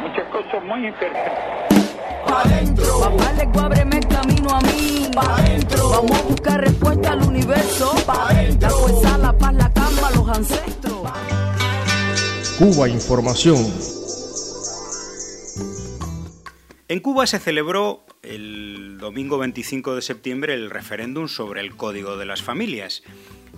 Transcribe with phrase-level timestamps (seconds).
[0.00, 1.80] Muchas cosas muy interesantes.
[2.26, 5.08] Papá le ábreme el camino a mí.
[5.14, 7.94] Vamos a buscar respuesta al universo.
[8.60, 11.02] La fuerza, la paz, la calma, los ancestros.
[12.58, 13.72] Cuba Información.
[16.88, 22.26] En Cuba se celebró el domingo 25 de septiembre el referéndum sobre el Código de
[22.26, 23.04] las Familias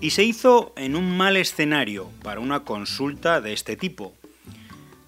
[0.02, 4.12] y se hizo en un mal escenario para una consulta de este tipo.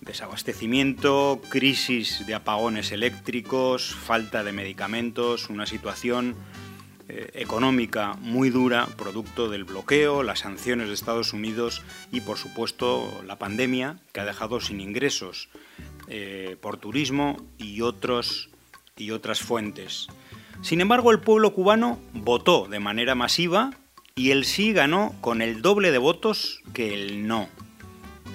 [0.01, 6.37] Desabastecimiento, crisis de apagones eléctricos, falta de medicamentos, una situación
[7.09, 11.83] eh, económica muy dura, producto del bloqueo, las sanciones de Estados Unidos
[12.13, 15.49] y, por supuesto, la pandemia que ha dejado sin ingresos
[16.07, 18.49] eh, por turismo y, otros,
[18.97, 20.07] y otras fuentes.
[20.63, 23.73] Sin embargo, el pueblo cubano votó de manera masiva
[24.17, 27.49] y el sí ganó con el doble de votos que el no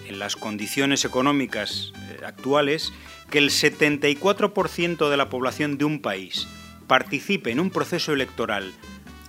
[0.08, 2.92] en las condiciones económicas eh, actuales
[3.30, 6.48] que el 74% de la población de un país
[6.88, 8.74] participe en un proceso electoral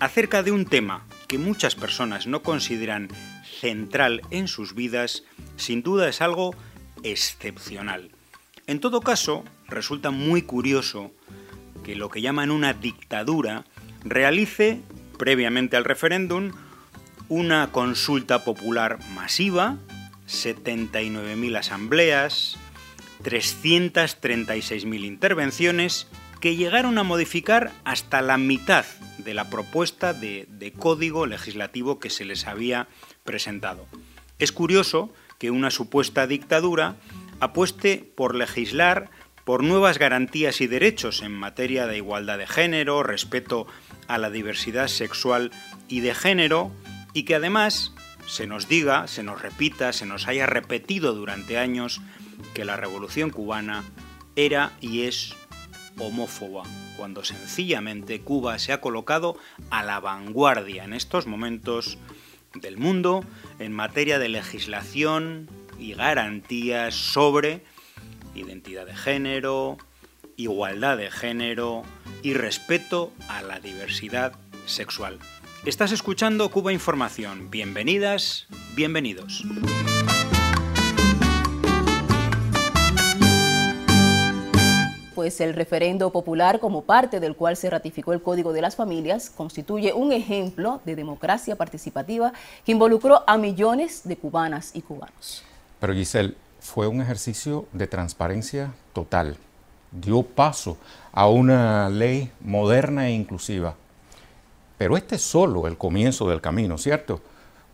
[0.00, 3.10] acerca de un tema que muchas personas no consideran
[3.60, 5.22] central en sus vidas,
[5.56, 6.56] sin duda es algo
[7.04, 8.10] excepcional.
[8.66, 11.12] En todo caso, resulta muy curioso
[11.84, 13.66] que lo que llaman una dictadura
[14.02, 14.80] realice,
[15.20, 16.52] previamente al referéndum,
[17.28, 19.76] una consulta popular masiva
[20.26, 22.56] 79.000 asambleas,
[23.22, 26.08] 336.000 intervenciones
[26.40, 28.86] que llegaron a modificar hasta la mitad
[29.18, 32.88] de la propuesta de, código legislativo que se les había
[33.22, 33.86] presentado.
[34.38, 36.96] Es curioso que una supuesta dictadura
[37.40, 39.10] apueste por legislar
[39.44, 44.88] por nuevas garantías y derechos en materia de igualdad de género, respeto a la diversidad
[44.88, 45.50] sexual
[45.88, 46.70] y de género,
[47.12, 47.92] y que además
[48.26, 52.00] se nos diga, se nos repita, se nos haya repetido durante años
[52.54, 53.84] que la revolución cubana
[54.36, 55.34] era y es
[55.98, 56.62] homófoba,
[56.96, 59.36] cuando sencillamente Cuba se ha colocado
[59.70, 61.98] a la vanguardia en estos momentos
[62.54, 63.24] del mundo
[63.58, 65.48] en materia de legislación
[65.78, 67.62] y garantías sobre
[68.34, 69.78] identidad de género,
[70.40, 71.82] igualdad de género
[72.22, 74.32] y respeto a la diversidad
[74.66, 75.18] sexual.
[75.66, 77.50] Estás escuchando Cuba Información.
[77.50, 79.44] Bienvenidas, bienvenidos.
[85.14, 89.28] Pues el referendo popular, como parte del cual se ratificó el Código de las Familias,
[89.28, 92.32] constituye un ejemplo de democracia participativa
[92.64, 95.44] que involucró a millones de cubanas y cubanos.
[95.78, 99.36] Pero Giselle, fue un ejercicio de transparencia total.
[99.90, 100.76] Dio paso
[101.12, 103.74] a una ley moderna e inclusiva
[104.80, 107.20] pero este es solo el comienzo del camino, ¿cierto?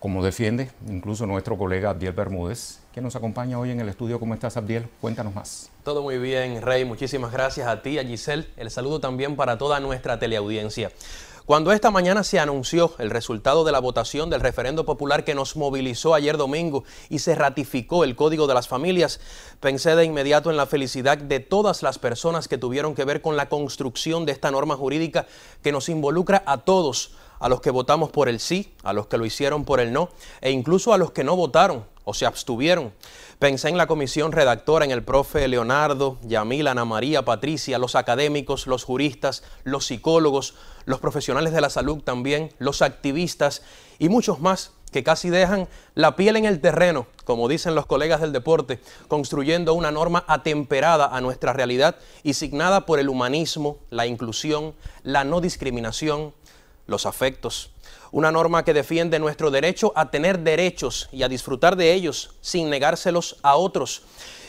[0.01, 4.19] Como defiende incluso nuestro colega Abdiel Bermúdez, que nos acompaña hoy en el estudio.
[4.19, 4.89] ¿Cómo estás, Abdiel?
[5.01, 5.71] Cuéntanos más.
[5.85, 6.85] Todo muy bien, Rey.
[6.85, 8.49] Muchísimas gracias a ti, a Giselle.
[8.57, 10.91] El saludo también para toda nuestra teleaudiencia.
[11.47, 15.55] Cuando esta mañana se anunció el resultado de la votación del referendo popular que nos
[15.55, 19.21] movilizó ayer domingo y se ratificó el Código de las Familias,
[19.61, 23.37] pensé de inmediato en la felicidad de todas las personas que tuvieron que ver con
[23.37, 25.29] la construcción de esta norma jurídica
[25.63, 29.19] que nos involucra a todos, a los que votamos por el sí, a los que
[29.19, 30.11] lo hicieron por el no
[30.41, 32.93] e incluso a los que no votaron o se abstuvieron.
[33.39, 38.67] Pensé en la comisión redactora, en el profe Leonardo, Yamil, Ana María, Patricia, los académicos,
[38.67, 40.55] los juristas, los psicólogos,
[40.85, 43.63] los profesionales de la salud también, los activistas
[43.99, 48.21] y muchos más que casi dejan la piel en el terreno, como dicen los colegas
[48.21, 54.07] del deporte, construyendo una norma atemperada a nuestra realidad y signada por el humanismo, la
[54.07, 56.33] inclusión, la no discriminación,
[56.87, 57.71] los afectos.
[58.13, 62.71] Una norma que defiende nuestro derecho a tener derechos y a disfrutar de ellos sin
[62.71, 64.03] negárselos a otros.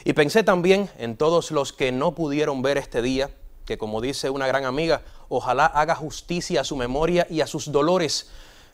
[0.06, 3.32] Y pensé también en todos los que no pudieron ver este día,
[3.66, 7.72] que como dice una gran amiga, ojalá haga justicia a su memoria y a sus
[7.72, 8.30] dolores,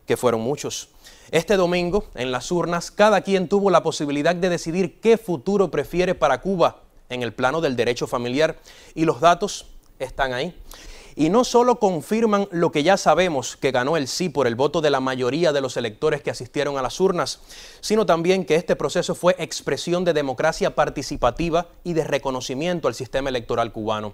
[0.05, 0.89] que fueron muchos.
[1.31, 6.13] Este domingo, en las urnas, cada quien tuvo la posibilidad de decidir qué futuro prefiere
[6.13, 8.59] para Cuba en el plano del derecho familiar
[8.93, 9.65] y los datos
[9.97, 10.53] están ahí
[11.15, 14.81] y no solo confirman lo que ya sabemos, que ganó el sí por el voto
[14.81, 17.39] de la mayoría de los electores que asistieron a las urnas,
[17.81, 23.29] sino también que este proceso fue expresión de democracia participativa y de reconocimiento al sistema
[23.29, 24.13] electoral cubano.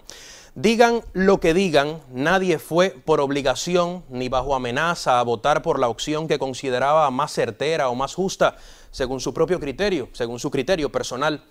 [0.56, 5.90] Digan lo que digan, nadie fue por obligación ni bajo amenaza a votar por la
[5.90, 8.58] opción que consideraba más certera o más justa,
[8.92, 11.44] según su propio criterio, según su criterio personal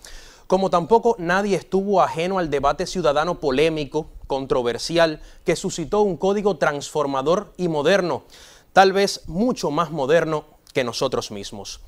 [0.49, 7.53] como tampoco nadie estuvo ajeno al debate ciudadano polémico, controversial, que suscitó un código transformador
[7.59, 8.25] y moderno,
[8.73, 11.81] tal vez mucho más moderno que nosotros mismos.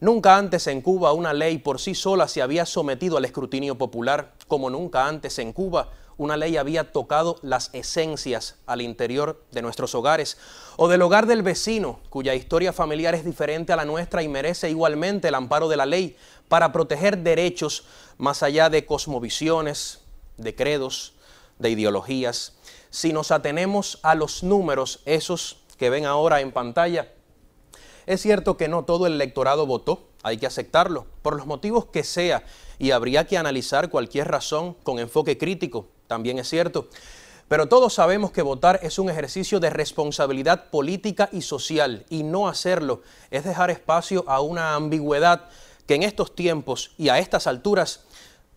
[0.00, 4.32] Nunca antes en Cuba una ley por sí sola se había sometido al escrutinio popular,
[4.46, 9.94] como nunca antes en Cuba una ley había tocado las esencias al interior de nuestros
[9.94, 10.38] hogares
[10.76, 14.70] o del hogar del vecino, cuya historia familiar es diferente a la nuestra y merece
[14.70, 16.16] igualmente el amparo de la ley
[16.48, 17.84] para proteger derechos
[18.18, 20.00] más allá de cosmovisiones,
[20.36, 21.14] de credos,
[21.58, 22.54] de ideologías.
[22.90, 27.12] Si nos atenemos a los números, esos que ven ahora en pantalla,
[28.06, 32.04] es cierto que no todo el electorado votó, hay que aceptarlo, por los motivos que
[32.04, 32.44] sea,
[32.78, 36.88] y habría que analizar cualquier razón con enfoque crítico, también es cierto.
[37.48, 42.48] Pero todos sabemos que votar es un ejercicio de responsabilidad política y social, y no
[42.48, 45.48] hacerlo es dejar espacio a una ambigüedad
[45.86, 48.04] que en estos tiempos y a estas alturas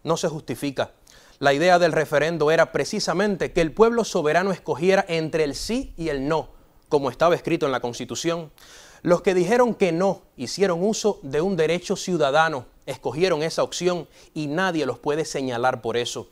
[0.03, 0.91] no se justifica.
[1.39, 6.09] La idea del referendo era precisamente que el pueblo soberano escogiera entre el sí y
[6.09, 6.49] el no,
[6.89, 8.51] como estaba escrito en la Constitución.
[9.03, 14.47] Los que dijeron que no hicieron uso de un derecho ciudadano, escogieron esa opción y
[14.47, 16.27] nadie los puede señalar por eso.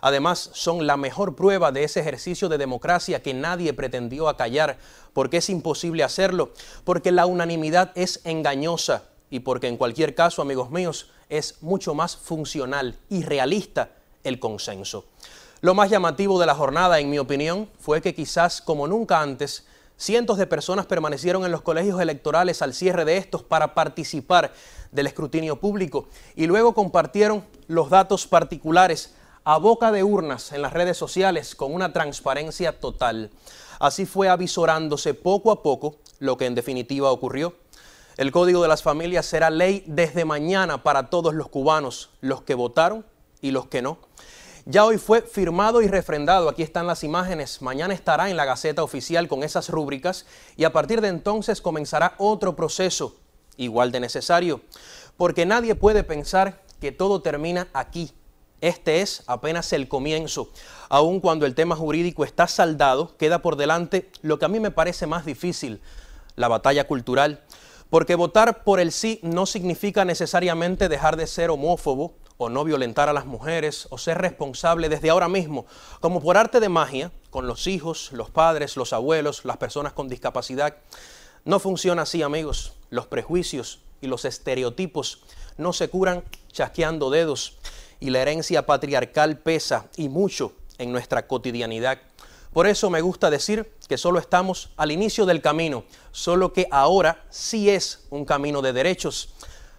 [0.00, 4.78] Además, son la mejor prueba de ese ejercicio de democracia que nadie pretendió acallar,
[5.12, 6.52] porque es imposible hacerlo,
[6.84, 12.16] porque la unanimidad es engañosa y porque en cualquier caso, amigos míos, es mucho más
[12.16, 13.90] funcional y realista
[14.24, 15.04] el consenso.
[15.60, 19.66] Lo más llamativo de la jornada, en mi opinión, fue que quizás como nunca antes,
[19.96, 24.52] cientos de personas permanecieron en los colegios electorales al cierre de estos para participar
[24.92, 29.14] del escrutinio público y luego compartieron los datos particulares
[29.44, 33.30] a boca de urnas en las redes sociales con una transparencia total.
[33.78, 37.54] Así fue avisorándose poco a poco lo que en definitiva ocurrió.
[38.16, 42.54] El Código de las Familias será ley desde mañana para todos los cubanos, los que
[42.54, 43.04] votaron
[43.42, 43.98] y los que no.
[44.64, 48.82] Ya hoy fue firmado y refrendado, aquí están las imágenes, mañana estará en la Gaceta
[48.82, 50.24] Oficial con esas rúbricas
[50.56, 53.16] y a partir de entonces comenzará otro proceso
[53.58, 54.62] igual de necesario,
[55.18, 58.12] porque nadie puede pensar que todo termina aquí.
[58.62, 60.48] Este es apenas el comienzo.
[60.88, 64.70] Aun cuando el tema jurídico está saldado, queda por delante lo que a mí me
[64.70, 65.82] parece más difícil,
[66.34, 67.42] la batalla cultural.
[67.90, 73.08] Porque votar por el sí no significa necesariamente dejar de ser homófobo o no violentar
[73.08, 75.66] a las mujeres o ser responsable desde ahora mismo,
[76.00, 80.08] como por arte de magia, con los hijos, los padres, los abuelos, las personas con
[80.08, 80.76] discapacidad.
[81.44, 82.72] No funciona así, amigos.
[82.90, 85.22] Los prejuicios y los estereotipos
[85.56, 87.56] no se curan chasqueando dedos
[88.00, 91.98] y la herencia patriarcal pesa y mucho en nuestra cotidianidad.
[92.52, 97.24] Por eso me gusta decir que solo estamos al inicio del camino, solo que ahora
[97.30, 99.30] sí es un camino de derechos.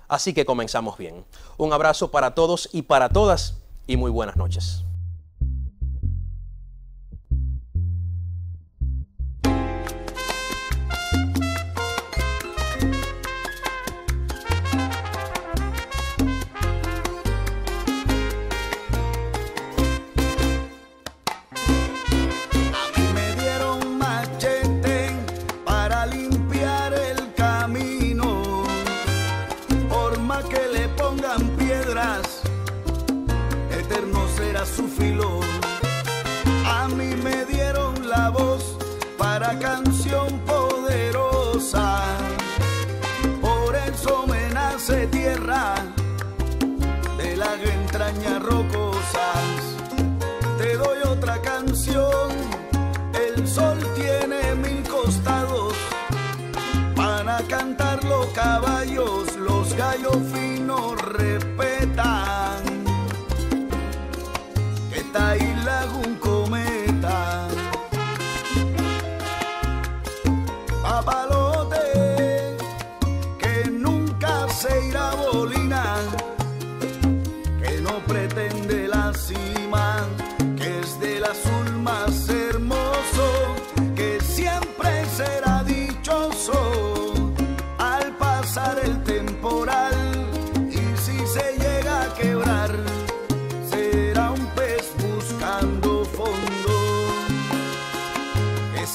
[0.07, 1.25] Así que comenzamos bien.
[1.57, 3.55] Un abrazo para todos y para todas
[3.87, 4.86] y muy buenas noches.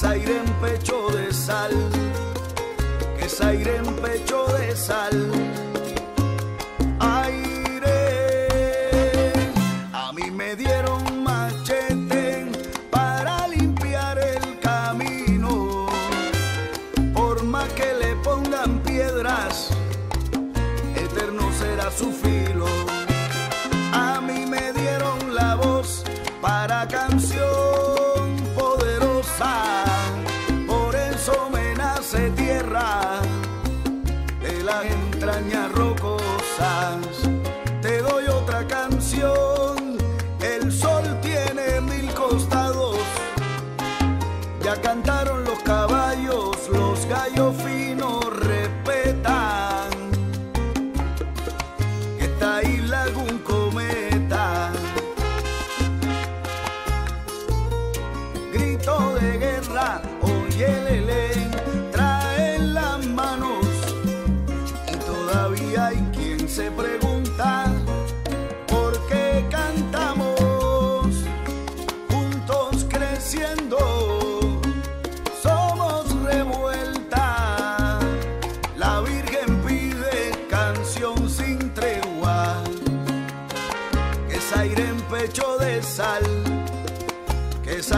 [0.03, 1.71] es aire en pecho de sal,
[3.17, 5.62] que es aire en pecho de sal.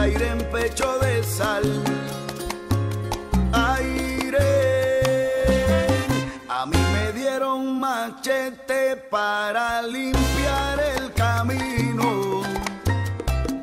[0.06, 1.64] Aire en pecho de sal.
[3.52, 4.48] Aire.
[6.48, 12.42] A mí me dieron machete para limpiar el camino.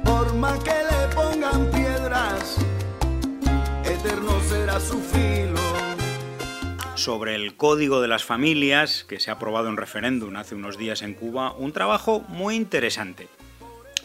[0.03, 2.57] Por más que le pongan piedras,
[3.85, 5.61] eterno será su filo.
[6.95, 11.01] sobre el Código de las Familias, que se ha aprobado en referéndum hace unos días
[11.01, 13.27] en Cuba, un trabajo muy interesante.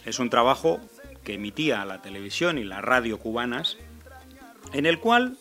[0.05, 0.81] Es un trabajo
[1.23, 3.77] que emitía la televisión y la radio cubanas,
[4.73, 5.37] en el cual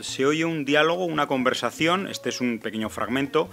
[0.00, 3.48] se oye un diálogo, una conversación, este es un pequeño fragmento,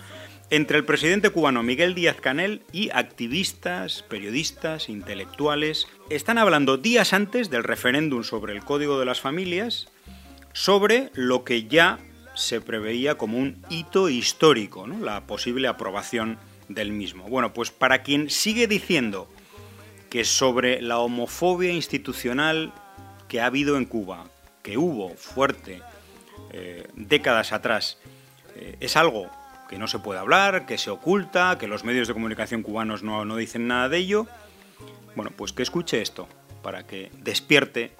[0.50, 5.88] entre el presidente cubano Miguel Díaz Canel y activistas, periodistas, intelectuales.
[6.10, 9.88] Están hablando días antes del referéndum sobre el Código de las Familias,
[10.51, 12.00] sobre lo que ya
[12.36, 17.27] se preveía como un hito histórico, la posible aprobación del mismo.
[17.29, 19.29] Bueno, pues para quien sigue diciendo
[20.13, 22.72] que sobre la homofobia institucional
[23.27, 24.25] que ha habido en Cuba,
[24.62, 25.82] que hubo fuerte
[26.51, 27.98] eh, décadas atrás,
[28.55, 29.27] eh, es algo
[29.67, 33.25] que no se puede hablar, que se oculta, que los medios de comunicación cubanos no,
[33.25, 34.27] no dicen nada de ello,
[35.15, 36.27] bueno, pues que escuche esto,
[36.62, 37.96] para que despierte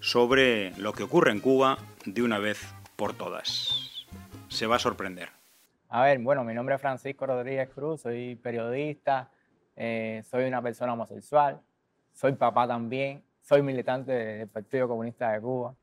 [0.00, 2.60] sobre lo que ocurre en Cuba de una vez
[2.96, 4.04] por todas.
[4.48, 5.28] Se va a sorprender.
[5.90, 9.30] A ver, bueno, mi nombre es Francisco Rodríguez Cruz, soy periodista,
[9.76, 11.60] eh, soy una persona homosexual,
[12.12, 15.74] soy papá también, soy militante del Partido Comunista de Cuba.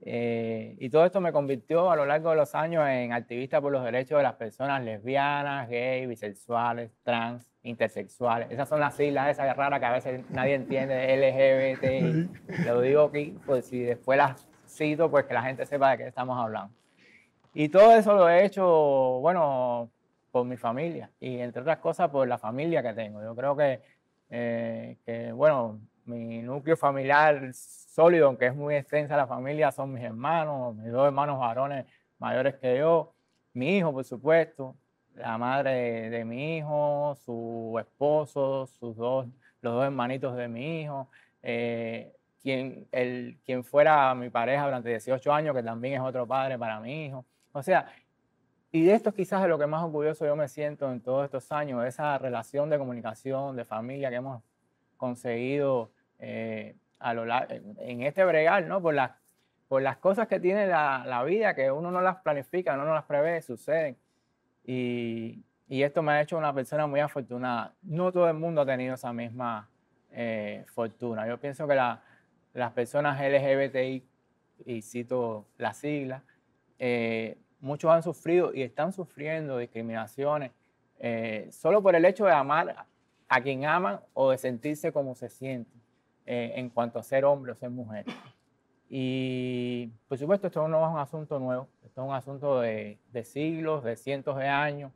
[0.00, 3.72] Eh, y todo esto me convirtió a lo largo de los años en activista por
[3.72, 8.50] los derechos de las personas lesbianas, gays, bisexuales, trans, intersexuales.
[8.50, 11.16] Esas son las siglas esas raras que a veces nadie entiende,
[12.56, 12.66] LGBT.
[12.66, 16.06] Lo digo aquí, pues si después las cito, pues que la gente sepa de qué
[16.06, 16.72] estamos hablando.
[17.54, 18.64] Y todo eso lo he hecho,
[19.20, 19.90] bueno,
[20.30, 23.22] por mi familia y entre otras cosas por la familia que tengo.
[23.22, 23.80] Yo creo que,
[24.30, 30.02] eh, que bueno, mi núcleo familiar sólido, aunque es muy extensa la familia, son mis
[30.02, 31.86] hermanos, mis dos hermanos varones
[32.18, 33.12] mayores que yo,
[33.54, 34.76] mi hijo, por supuesto,
[35.14, 39.26] la madre de, de mi hijo, su esposo, sus dos,
[39.60, 41.08] los dos hermanitos de mi hijo,
[41.42, 46.58] eh, quien, el, quien fuera mi pareja durante 18 años, que también es otro padre
[46.58, 47.24] para mi hijo.
[47.52, 47.86] O sea,
[48.72, 51.50] y de esto quizás es lo que más orgulloso yo me siento en todos estos
[51.52, 54.42] años, esa relación de comunicación, de familia que hemos
[54.96, 57.24] conseguido eh, a lo
[57.78, 58.82] en este bregar, ¿no?
[58.82, 59.12] Por las,
[59.68, 62.94] por las cosas que tiene la, la vida, que uno no las planifica, uno no
[62.94, 63.96] las prevé, suceden.
[64.64, 67.74] Y, y esto me ha hecho una persona muy afortunada.
[67.82, 69.68] No todo el mundo ha tenido esa misma
[70.10, 71.26] eh, fortuna.
[71.26, 72.02] Yo pienso que la-
[72.54, 74.04] las personas LGBTI,
[74.66, 76.22] y cito las siglas,
[76.78, 80.52] eh, muchos han sufrido y están sufriendo discriminaciones
[81.00, 82.86] eh, solo por el hecho de amar
[83.28, 85.80] a- quien aman o de sentirse como se sienten
[86.26, 88.04] eh, en cuanto a ser hombre o ser mujer.
[88.88, 93.24] Y por supuesto, esto no es un asunto nuevo, esto es un asunto de, de
[93.24, 94.92] siglos, de cientos de años.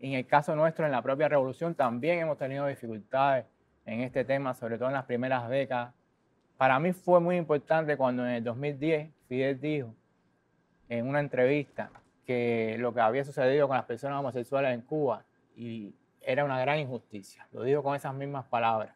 [0.00, 3.46] En el caso nuestro, en la propia revolución, también hemos tenido dificultades
[3.86, 5.94] en este tema, sobre todo en las primeras décadas.
[6.56, 9.94] Para mí fue muy importante cuando en el 2010 Fidel dijo
[10.98, 11.90] en una entrevista
[12.26, 15.24] que lo que había sucedido con las personas homosexuales en Cuba
[15.56, 17.46] y era una gran injusticia.
[17.50, 18.94] Lo dijo con esas mismas palabras.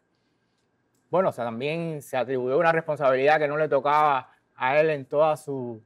[1.09, 5.05] Bueno, o sea, también se atribuyó una responsabilidad que no le tocaba a él en
[5.05, 5.81] toda su,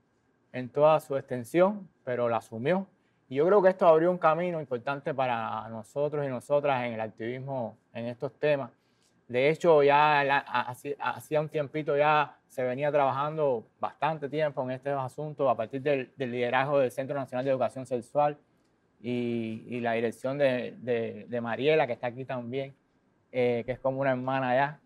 [0.51, 2.88] en toda su extensión, pero la asumió.
[3.30, 7.00] Y yo creo que esto abrió un camino importante para nosotros y nosotras en el
[7.00, 8.70] activismo en estos temas.
[9.30, 10.44] De hecho, ya
[11.00, 16.12] hacía un tiempito ya se venía trabajando bastante tiempo en estos asuntos a partir del,
[16.17, 18.38] liderazgo del Centro Nacional de Educación Sexual
[19.01, 22.75] y, la dirección de Mariela, que está aquí también,
[23.31, 24.79] eh, que es como una hermana ya.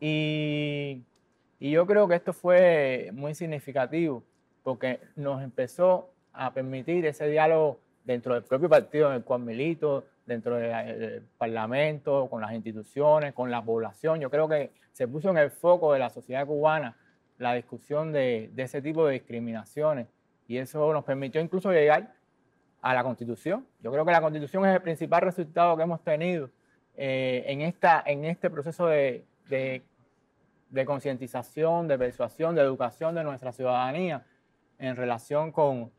[0.00, 1.02] Y,
[1.60, 4.24] y yo creo que esto fue muy significativo
[4.62, 10.04] porque nos empezó a permitir ese diálogo dentro del propio partido en el cual milito,
[10.26, 14.20] dentro del Parlamento, con las instituciones, con la población.
[14.20, 16.96] Yo creo que se puso en el foco de la sociedad cubana
[17.38, 20.06] la discusión de, ese tipo de discriminaciones
[20.46, 22.14] y eso nos permitió incluso llegar
[22.80, 23.66] a la Constitución.
[23.80, 26.50] Yo creo que la Constitución es el principal resultado que hemos tenido
[26.96, 29.82] eh, en, esta, en este proceso de, de,
[30.86, 34.24] concientización, de persuasión, de educación de nuestra ciudadanía
[34.78, 35.90] en relación con,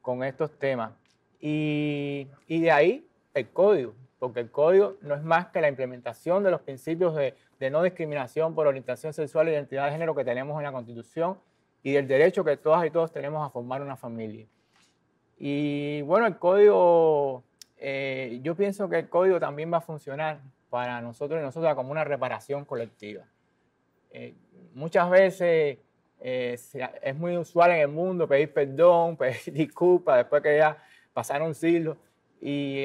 [0.00, 0.92] con estos temas.
[1.40, 6.50] Y, de ahí el código, porque el código no es más que la implementación de
[6.50, 7.34] los principios de,
[7.70, 11.38] no discriminación por orientación sexual e identidad de género que tenemos en la Constitución
[11.82, 14.46] y del derecho que todas y todos tenemos a formar una familia.
[15.38, 17.44] Y bueno, el código,
[17.76, 21.92] eh, yo pienso que el código también va a funcionar para nosotros y nosotras como
[21.92, 23.24] una reparación colectiva.
[24.10, 24.34] Eh,
[24.74, 25.78] muchas veces
[26.20, 26.58] eh,
[27.02, 30.76] es muy usual en el mundo pedir perdón, pedir disculpas después que ya
[31.18, 31.96] pasaron siglos.
[32.40, 32.84] Y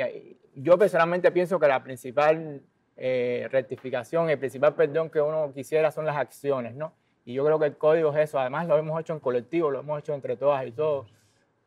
[0.56, 2.64] yo personalmente pienso que la principal
[2.98, 6.94] eh, rectificación, el principal perdón que uno quisiera son las acciones, ¿no?
[7.26, 8.40] Y yo creo que el código es eso.
[8.40, 11.14] Además, lo hemos hecho en colectivo, lo hemos hecho entre todas y todos.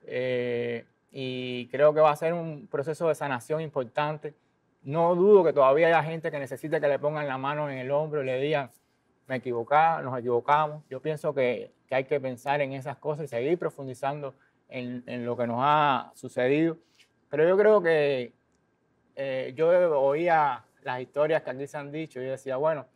[0.06, 4.34] Eh, y creo que va a ser un proceso de sanación importante.
[4.82, 7.92] No dudo que todavía haya gente que necesite que le pongan la mano en el
[7.92, 8.72] hombro y le digan,
[9.28, 10.82] me equivocaba, nos equivocamos.
[10.90, 14.34] Yo pienso que, que, hay que pensar en esas cosas y seguir profundizando
[14.68, 16.78] en, en lo que nos ha sucedido.
[17.28, 18.32] Pero yo creo que
[19.16, 19.68] eh, yo
[20.00, 22.86] oía las historias que aquí se han dicho y decía, bueno,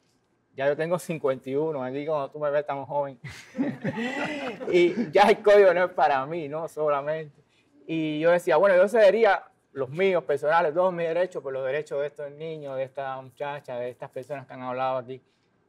[0.54, 3.18] ya yo tengo 51, aquí cuando tú me ves tan joven.
[4.72, 7.40] y ya el código no es para mí, no solamente.
[7.86, 12.00] Y yo decía, bueno, yo cedería los míos personales, todos mis derechos, por los derechos
[12.00, 15.22] de estos niños, de esta muchacha, de estas personas que han hablado aquí.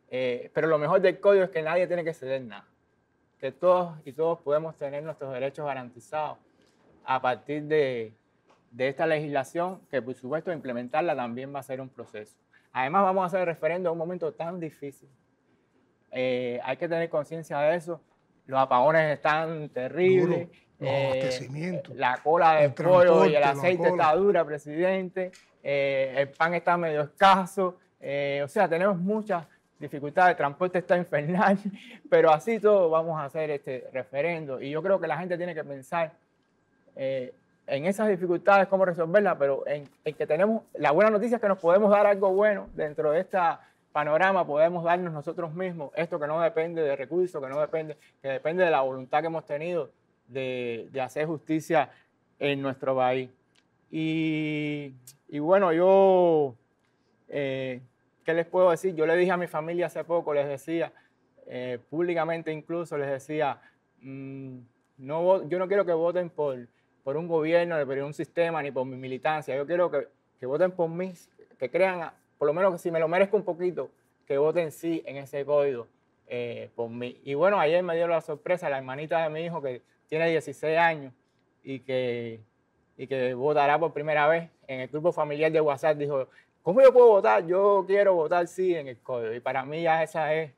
[0.10, 2.68] Eh, pero lo mejor del código es que nadie tiene que ceder nada.
[3.42, 6.38] Que todos y todos podemos tener nuestros derechos garantizados
[7.04, 8.14] a partir de,
[8.72, 12.38] de esta legislación, que por supuesto implementarla también va a ser un proceso.
[12.72, 15.10] Además vamos a hacer referendo en un momento tan difícil.
[16.12, 18.02] Eh, hay que tener conciencia de eso.
[18.46, 20.48] Los apagones están terribles.
[20.80, 21.42] eh.
[21.96, 25.32] La cola de pollo y el aceite está dura, presidente.
[25.64, 27.78] Eh, el pan está medio escaso.
[28.00, 29.46] o sea, tenemos muchas
[29.82, 30.32] dificultades.
[30.32, 31.58] El transporte está infernal.
[32.10, 34.62] Pero así todo vamos a hacer este referendo.
[34.62, 36.14] Y yo creo que la gente tiene que pensar
[37.72, 41.60] en esas dificultades, cómo resolverlas, pero en, que tenemos, la buena noticia es que nos
[41.60, 43.38] podemos dar algo bueno dentro de este
[43.94, 48.28] panorama, podemos darnos nosotros mismos esto que no depende de recursos, que no depende, que
[48.28, 49.90] depende de la voluntad que hemos tenido
[50.28, 51.90] de, hacer justicia
[52.40, 53.30] en nuestro país.
[53.90, 54.94] Y,
[55.40, 56.56] bueno, yo,
[57.30, 57.82] eh,
[58.26, 58.96] ¿qué les puedo decir?
[58.96, 60.92] Yo le dije a mi familia hace poco, les decía,
[61.48, 63.60] eh, públicamente incluso, les decía,
[64.02, 64.58] mm,
[64.98, 66.58] no, yo no quiero que voten por
[67.04, 69.56] por un gobierno, ni por un sistema, ni por mi militancia.
[69.56, 70.08] Yo quiero que,
[70.40, 71.14] que voten por mí,
[71.58, 73.90] que crean, por lo menos que si me lo merezco un poquito,
[74.26, 75.88] que voten sí en ese código
[76.28, 77.20] eh, por mí.
[77.24, 80.78] Y bueno, ayer me dio la sorpresa la hermanita de mi hijo que tiene 16
[80.78, 81.14] años
[81.64, 82.40] y que,
[82.98, 85.98] y que votará por primera vez en el grupo familiar de WhatsApp.
[85.98, 86.28] Dijo,
[86.64, 87.46] ¿cómo yo puedo votar?
[87.46, 89.34] Yo quiero votar sí en el código.
[89.34, 90.52] Y para mí ya ese es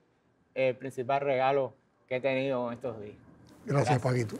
[0.53, 1.73] el principal regalo
[2.07, 3.15] que he tenido en estos días.
[3.65, 4.35] Gracias, Paquito.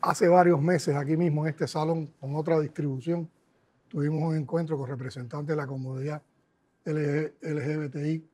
[0.00, 3.30] Hace varios meses aquí mismo en este salón, con otra distribución,
[3.88, 6.22] tuvimos un encuentro con representantes de la comunidad
[6.84, 8.28] LGBTIQ+.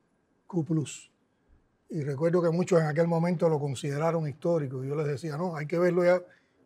[1.90, 4.85] Y recuerdo que muchos en aquel momento lo consideraron histórico.
[4.85, 6.22] Y yo les decía, no, hay que verlo ya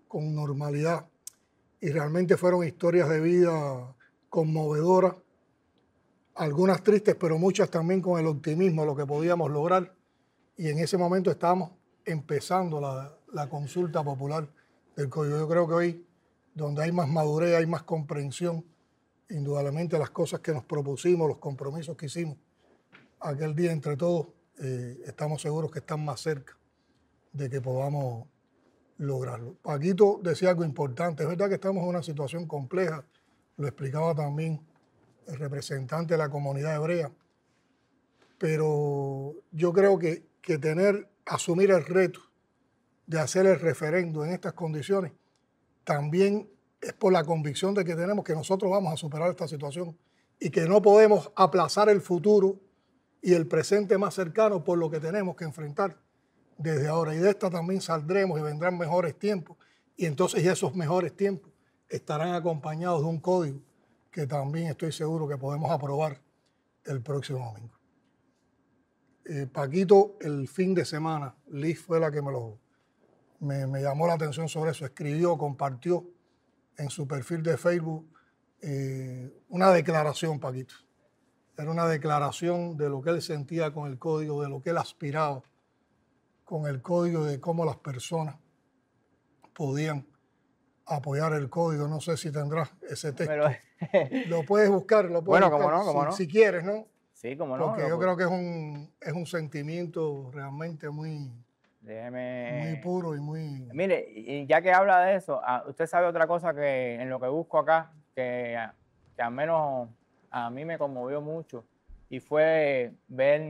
[0.09, 1.07] con normalidad.
[1.81, 3.95] Y realmente fueron historias de vida
[4.29, 5.15] conmovedoras,
[6.35, 9.95] algunas tristes, pero muchas también con el optimismo, lo que podíamos lograr.
[10.57, 11.71] Y en ese momento estábamos
[12.05, 14.49] empezando la, consulta popular
[14.97, 16.07] yo creo que hoy,
[16.55, 18.64] donde hay más madurez, hay más comprensión,
[19.31, 22.37] indudablemente las cosas que nos propusimos, los compromisos que hicimos
[23.21, 26.57] aquel día entre todos, eh, estamos seguros que están más cerca
[27.33, 28.27] de que podamos
[28.99, 29.55] lograrlo.
[29.62, 33.05] Paquito decía algo importante, es verdad que estamos en una situación compleja,
[33.57, 34.61] lo explicaba también
[35.27, 37.11] el representante de la comunidad hebrea,
[38.39, 42.21] pero yo creo que, que tener, asumir el reto
[43.07, 45.13] de hacer el referendo en estas condiciones,
[45.85, 46.49] también
[46.81, 49.97] es por la convicción de que tenemos que nosotros vamos a superar esta situación
[50.41, 52.59] y que no podemos aplazar el futuro
[53.23, 55.97] y el presente más cercano por lo que tenemos que enfrentar
[56.59, 57.15] desde ahora.
[57.15, 59.57] Y de esta también saldremos y vendrán mejores tiempos.
[59.97, 61.53] Y entonces esos mejores tiempos
[61.89, 63.61] estarán acompañados de un código
[64.12, 66.20] que también estoy seguro que podemos aprobar
[66.85, 67.75] el próximo domingo.
[69.25, 72.59] Eh, Paquito, el fin de semana, Liz fue la que me lo
[73.40, 76.07] me, llamó la atención sobre eso, escribió, compartió
[76.77, 78.07] en su perfil de Facebook
[78.61, 80.75] eh, una declaración, Paquito.
[81.57, 84.79] Era una declaración de lo que él sentía con el código, de lo que él
[84.79, 85.42] aspiraba
[86.44, 88.37] con el código, de cómo las personas
[89.55, 90.07] podían
[90.97, 91.89] apoyar el código.
[91.89, 93.35] No sé si tendrás ese texto.
[94.29, 96.13] lo puedes buscar, lo puedes bueno, buscar como no, como si, no.
[96.13, 96.87] si quieres, ¿no?
[97.13, 97.67] Sí, como no.
[97.67, 101.31] Porque yo creo que es un, es un sentimiento realmente muy,
[101.83, 102.65] Déjeme...
[102.65, 103.69] muy puro y muy...
[103.73, 107.27] Mire, ya que habla de eso, ah, usted sabe otra cosa que en lo que
[107.27, 108.57] busco acá, que,
[109.17, 109.89] que al menos
[110.31, 111.65] a mí me conmovió mucho,
[112.09, 113.43] y fue ver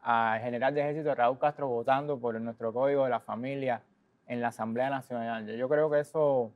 [0.00, 3.82] al general de ejército Raúl Castro votando por nuestro código de la familia
[4.28, 5.46] en la Asamblea Nacional.
[5.46, 6.52] Yo- creo que eso,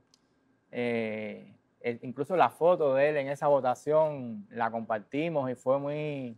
[0.71, 1.53] eh,
[2.01, 6.37] incluso la foto de él en esa votación la compartimos y fue muy,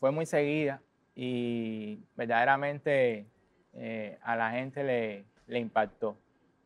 [0.00, 0.80] fue muy seguida
[1.14, 3.26] y verdaderamente
[3.74, 6.16] eh, a la gente le, le impactó.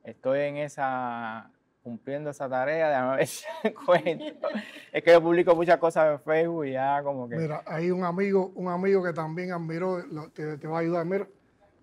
[0.04, 1.50] Estoy en esa,
[1.82, 4.48] cumpliendo esa tarea, déjame ver si encuentro.
[4.92, 7.36] Es que yo publico muchas cosas en Facebook y ya como que...
[7.36, 9.98] Mira, hay un amigo, un amigo que también admiró,
[10.34, 11.04] te, te va a ayudar.
[11.06, 11.26] Mira,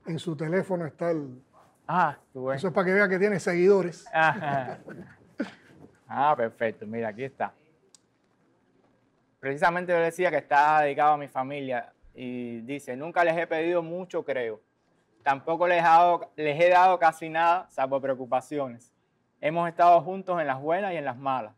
[0.06, 1.42] en su teléfono está el...
[1.92, 2.58] Ah, tú ves.
[2.58, 4.06] Eso es para que vea que tiene seguidores.
[4.14, 4.78] Ajá.
[6.08, 6.86] Ah, perfecto.
[6.86, 7.52] Mira, aquí está.
[9.40, 13.82] Precisamente yo decía que está dedicado a mi familia y dice, nunca les he pedido
[13.82, 14.62] mucho, creo.
[15.24, 18.94] Tampoco les he dado, les he dado casi nada, salvo preocupaciones.
[19.42, 21.56] Hemos estado juntos en las buenas y en las malas,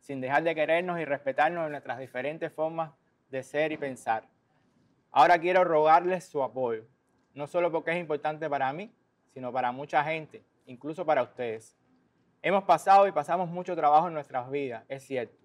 [0.00, 2.90] sin dejar de querernos y respetarnos en nuestras diferentes formas
[3.28, 4.24] de ser y pensar.
[5.10, 6.84] Ahora quiero rogarles su apoyo,
[7.34, 8.90] no solo porque es importante para mí,
[9.34, 11.76] sino para mucha gente, incluso para ustedes.
[12.40, 15.36] Hemos pasado y pasamos mucho trabajo en nuestras vidas, es cierto.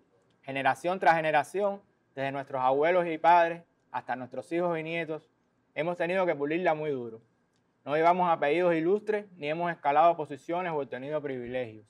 [0.43, 1.81] Generación tras generación,
[2.13, 5.27] desde nuestros abuelos y padres hasta nuestros hijos y nietos,
[5.73, 7.19] hemos tenido que pulirla muy duro.
[7.83, 11.85] No llevamos apellidos ilustres ni hemos escalado posiciones o obtenido privilegios.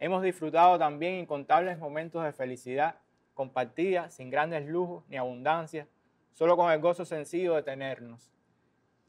[0.00, 2.96] Hemos disfrutado también incontables momentos de felicidad
[3.34, 5.86] compartida, sin grandes lujos ni abundancia,
[6.32, 8.35] solo con el gozo sencillo de tenernos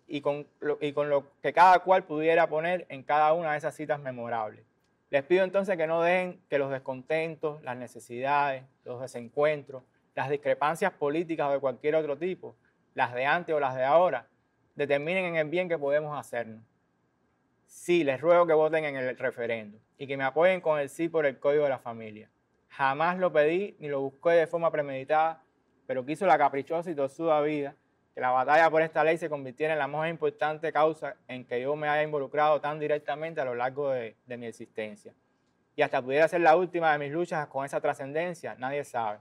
[0.08, 3.58] y con, lo, y con lo que cada cual pudiera poner en cada una de
[3.58, 4.66] esas citas memorables.
[5.10, 9.84] Les pido entonces que no dejen que los descontentos, las necesidades, los desencuentros,
[10.16, 12.56] las discrepancias políticas o de cualquier otro tipo,
[12.94, 14.28] las de antes o las de ahora,
[14.76, 16.64] determinen en el bien que podemos hacernos.
[17.68, 21.10] Sí, les ruego que voten en el referendo y que me apoyen con el sí
[21.10, 22.30] por el Código de la Familia.
[22.70, 25.42] Jamás lo pedí ni lo busqué de forma premeditada,
[25.86, 27.76] pero quiso la caprichosa y tosuda vida
[28.18, 31.62] que la batalla por esta ley se convirtiera en la más importante causa en que
[31.62, 35.14] yo me haya involucrado tan directamente a lo largo de, de mi existencia.
[35.76, 39.20] Y hasta pudiera ser la última de mis luchas con esa trascendencia, nadie sabe.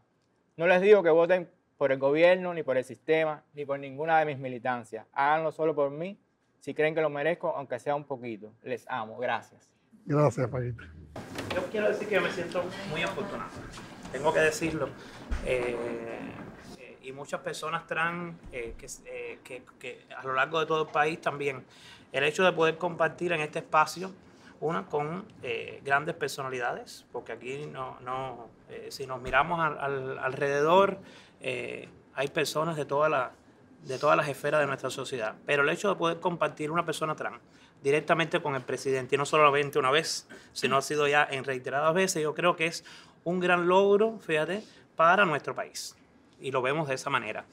[0.56, 4.18] No les digo que voten por el gobierno, ni por el sistema, ni por ninguna
[4.18, 5.04] de mis militancias.
[5.12, 6.18] Háganlo solo por mí,
[6.61, 8.54] si creen que lo merezco, aunque sea un poquito.
[8.62, 9.18] Les amo.
[9.18, 9.68] Gracias.
[10.06, 10.85] Gracias, Paquito.
[11.54, 13.50] Yo quiero decir que me siento muy afortunado.
[14.11, 14.88] Tengo que decirlo.
[15.44, 16.45] Eh, eh,
[17.07, 19.38] y muchas personas trans eh, que, eh,
[19.79, 21.64] que- a lo largo de todo el país también.
[22.12, 24.11] El hecho de poder compartir en este espacio,
[24.61, 28.49] una con eh, grandes personalidades, porque aquí no, no
[28.88, 30.99] si nos miramos al, al- alrededor,
[32.14, 32.85] hay personas de
[33.85, 35.35] de todas las esferas de nuestra sociedad.
[35.47, 37.40] Pero el hecho de poder compartir una persona trans
[37.83, 41.95] directamente con el presidente, y no solamente una vez, sino ha sido ya en reiteradas
[41.95, 42.85] veces, yo creo que es
[43.25, 44.64] un gran logro, fíjate,
[44.97, 45.95] para nuestro país.
[46.40, 47.44] Y lo vemos de esa manera.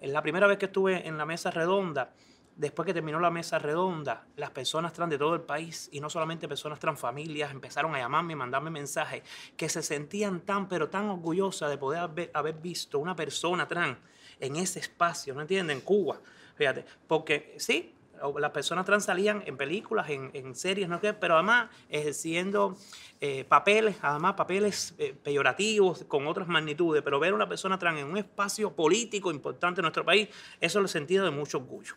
[0.00, 2.12] Es la primera vez que estuve en la mesa redonda,
[2.56, 6.10] después que terminó la mesa redonda, las personas trans de todo el país, y no
[6.10, 9.22] solamente personas trans familias, empezaron a llamarme y mandarme mensajes
[9.56, 13.96] que se sentían tan, pero tan orgullosas de poder haber, haber visto una persona trans
[14.40, 15.78] en ese espacio, ¿no entienden?
[15.78, 16.20] En Cuba,
[16.56, 17.93] fíjate, porque sí,
[18.38, 22.76] las personas trans salían en películas, en, series, no sé, pero además ejerciendo
[23.20, 28.00] eh, papeles, además papeles eh, peyorativos con otras magnitudes, pero ver a una persona trans
[28.00, 30.28] en un espacio político importante en nuestro país,
[30.60, 31.94] eso lo sentido de mucho orgullo.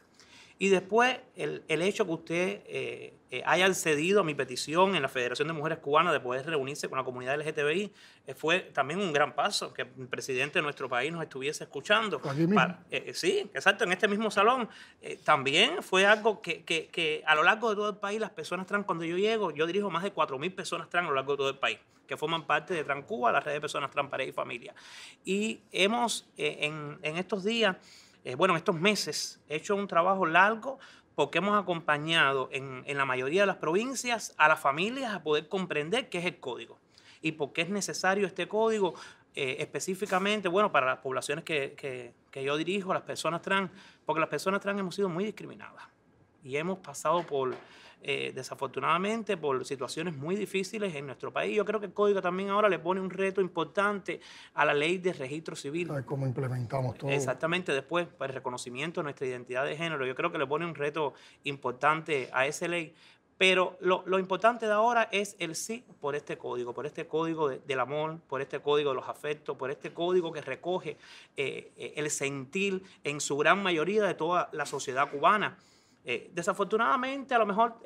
[0.60, 5.02] Y después, el, el hecho que usted eh, eh, haya accedido a mi petición en
[5.02, 7.92] la Federación de Mujeres Cubanas de poder reunirse con la comunidad LGTBI
[8.28, 12.22] eh, fue también un gran paso, que el presidente de nuestro país nos estuviese escuchando.
[12.24, 12.56] Aquí mismo.
[12.56, 14.70] Para- eh, eh, sí, exacto, en este mismo salón.
[15.02, 18.32] Eh, también fue algo que, que- que a lo largo de todo el país, las
[18.32, 21.34] personas trans, cuando yo llego, yo dirijo más de 4.000 personas trans a lo largo
[21.34, 24.30] de todo el país, que forman parte de Transcuba, la red de personas trans, pareja
[24.30, 24.74] y familia.
[25.26, 27.76] Y hemos, eh, en, en estos días,
[28.24, 30.80] eh, bueno, en estos meses, hecho un trabajo largo
[31.18, 35.48] porque hemos acompañado en, en la mayoría de las provincias a las familias a poder
[35.50, 36.78] comprender qué es el código
[37.24, 38.94] y por qué es necesario este código
[39.34, 43.72] eh, específicamente, bueno, para las poblaciones que, que- que yo dirijo, las personas trans,
[44.06, 45.84] porque las personas trans hemos sido muy discriminadas
[46.44, 47.56] y hemos pasado por
[48.02, 51.56] eh, desafortunadamente por situaciones muy difíciles en nuestro país.
[51.56, 54.20] Yo creo que el código también ahora le pone un reto importante
[54.54, 55.90] a la ley de registro civil.
[56.06, 57.10] ¿Cómo implementamos todo?
[57.10, 60.66] Exactamente, después, para el reconocimiento de nuestra identidad de género, yo creo que le pone
[60.66, 62.94] un reto importante a esa ley.
[63.38, 67.80] Pero lo, importante de ahora es el sí por este código, por este código del
[67.80, 70.98] amor, por este código de los afectos, por este código que recoge
[71.36, 75.58] eh, eh, el sentir en su gran mayoría de toda la sociedad cubana.
[76.10, 77.82] Eh, desafortunadamente, a lo mejor,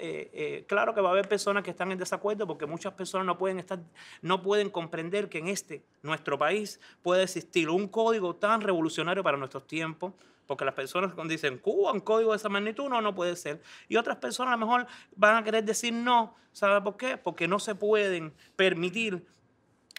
[0.68, 3.58] claro que va a haber personas que están en desacuerdo porque muchas personas no pueden,
[3.58, 3.80] estar,
[4.22, 9.38] no pueden comprender que en este, nuestro país, puede existir un código tan revolucionario para
[9.38, 10.14] nuestros tiempos,
[10.52, 13.62] porque las personas dicen Cuba, un código de esa magnitud, no, no puede ser.
[13.88, 16.36] Y otras personas a lo mejor van a querer decir no.
[16.52, 17.16] ¿Sabe por qué?
[17.18, 19.26] Porque no se pueden permitir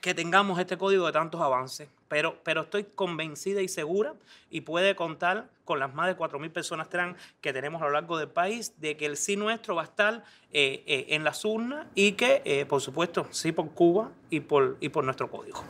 [0.03, 1.89] que tengamos este código de tantos avances.
[2.12, 4.12] Pero, pero estoy convencida y segura
[4.51, 8.18] y puede contar con las más de 4.000 personas trans que tenemos a lo largo
[8.18, 10.22] del país de que el sí nuestro va a estar
[10.53, 14.77] eh, eh, en las urnas y que, eh, por supuesto, sí por Cuba y por,
[14.81, 15.64] y por nuestro código.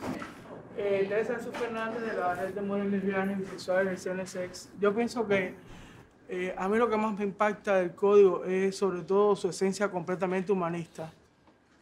[0.77, 3.39] Eh, Teresa Fernández de la red de mujeres lesbianas,
[4.03, 4.69] y sex.
[4.81, 5.55] Yo pienso que
[6.57, 10.51] a mí lo que más me impacta del código es sobre todo su esencia completamente
[10.51, 11.09] humanista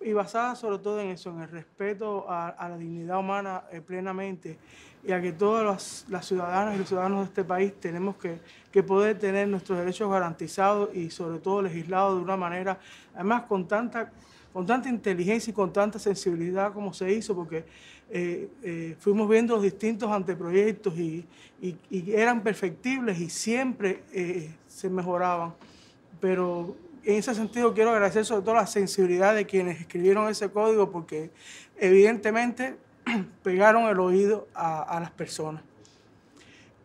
[0.04, 4.58] y basada sobre todo en eso, en el respeto a, la dignidad humana eh, plenamente
[5.04, 8.40] y a que todas las, ciudadanas y los ciudadanos de este país tenemos que,
[8.84, 12.80] poder tener nuestros derechos garantizados y sobre todo legislados de una manera,
[13.16, 14.12] además con tanta,
[14.54, 17.66] con tanta inteligencia y con tanta sensibilidad como se hizo, porque
[18.10, 21.26] eh, eh, fuimos viendo los distintos anteproyectos y,
[21.92, 24.02] eran perfectibles y siempre
[24.68, 25.54] se mejoraban.
[26.20, 30.92] Pero en ese sentido quiero agradecer sobre todo la sensibilidad de quienes escribieron ese código
[30.92, 31.32] porque
[31.78, 32.78] evidentemente
[33.44, 35.64] pegaron el oído a, las personas.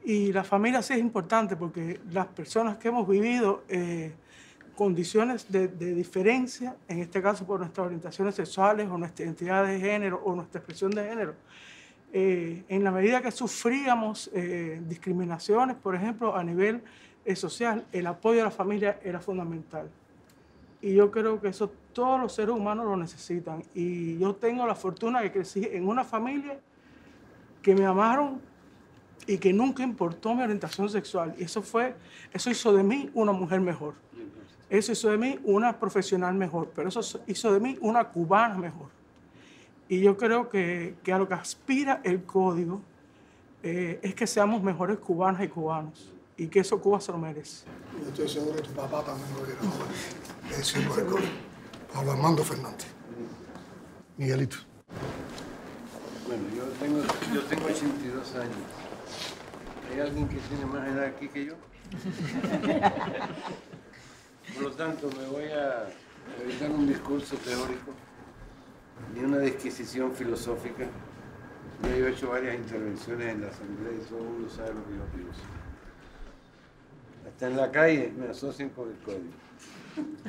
[0.04, 3.62] Y la familia sí es importante porque las personas que hemos vivido
[4.76, 10.22] condiciones de, diferencia, en este caso por nuestras orientaciones sexuales o nuestra identidad de género
[10.24, 11.34] o nuestra expresión de género,
[12.12, 16.82] eh, en la medida que sufríamos eh, discriminaciones, por ejemplo, a nivel
[17.24, 19.90] eh, social, el apoyo a la familia era fundamental.
[20.80, 23.62] Y yo creo que eso todos los seres humanos lo necesitan.
[23.74, 26.58] Y yo tengo la fortuna de crecí en una familia
[27.62, 28.40] que me amaron
[29.26, 31.34] y que nunca importó mi orientación sexual.
[31.38, 31.94] Y eso fue,
[32.32, 33.94] eso hizo de mí una mujer mejor.
[34.68, 38.88] Eso hizo de mí una profesional mejor, pero eso hizo de mí una cubana mejor.
[39.88, 42.80] Y yo creo que, que a lo que aspira el código
[43.62, 47.66] eh, es que seamos mejores cubanas y cubanos y que eso Cuba se lo merece.
[48.02, 49.58] Yo estoy seguro que tu papá también lo era.
[50.58, 50.86] Es el.
[51.92, 52.88] Pablo Armando Fernández.
[54.16, 54.56] Miguelito.
[56.26, 57.02] Bueno, yo tengo,
[57.34, 58.56] yo tengo 82 años.
[59.90, 61.54] ¿Hay alguien que tiene más edad aquí que yo?
[64.54, 65.88] Por lo tanto, me voy a
[66.42, 67.92] evitar un discurso teórico
[69.14, 70.86] ni una disquisición filosófica.
[71.82, 74.96] Yo he hecho varias intervenciones en la Asamblea y todo el mundo sabe lo que
[74.96, 75.42] yo pienso.
[77.26, 79.32] Hasta en la calle me asocian con el código.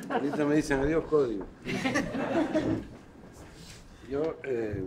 [0.08, 1.46] Ahorita me dicen adiós código.
[4.10, 4.84] Yo, eh,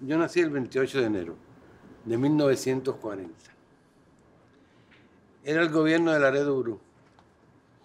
[0.00, 1.36] yo nací el 28 de enero
[2.04, 3.32] de 1940.
[5.42, 6.80] Era el gobierno de Laredo Uru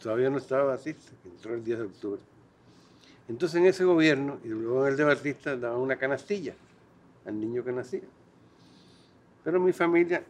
[0.06, 2.22] todavía no estaba así, entró el 10 de octubre.
[3.28, 6.54] Entonces en ese gobierno, y luego en el de Batista, daban una canastilla
[7.26, 8.04] al niño que nacía.
[9.44, 10.24] Pero mi familia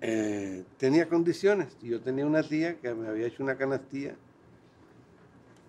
[0.00, 1.76] eh, tenía condiciones.
[1.82, 4.14] Yo tenía una tía que me había hecho una canastilla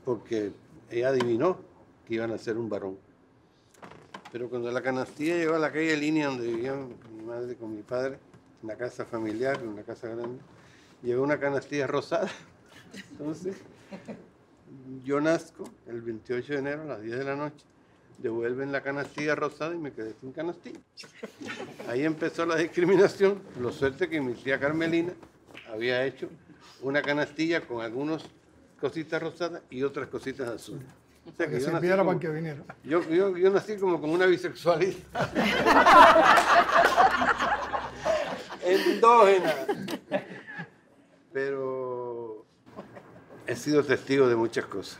[0.05, 0.51] porque
[0.89, 1.59] ella adivinó
[2.07, 2.97] que iban a ser un varón.
[4.31, 7.81] Pero cuando la canastilla llegó a la calle Línea donde vivían mi madre con mi
[7.81, 8.17] padre,
[8.63, 10.39] una casa familiar, una casa grande,
[11.03, 12.29] llegó una canastilla rosada
[13.11, 13.57] entonces,
[15.03, 17.65] yo nazco el 28 de enero a las 10 de la noche,
[18.21, 20.79] devuelven la canastilla rosada y me quedé sin canastilla.
[21.87, 23.41] Ahí empezó la discriminación.
[23.59, 25.13] Lo suerte que mi tía Carmelina
[25.71, 26.29] había hecho
[26.81, 28.23] una canastilla con algunas
[28.79, 30.87] cositas rosadas y otras cositas azules.
[31.25, 32.63] O sea, que, yo nací como, que viniera.
[32.83, 34.95] Yo, yo, yo, nací como con una bisexualidad.
[38.65, 39.53] Endógena.
[41.31, 42.45] Pero
[43.45, 44.99] he sido testigo de muchas cosas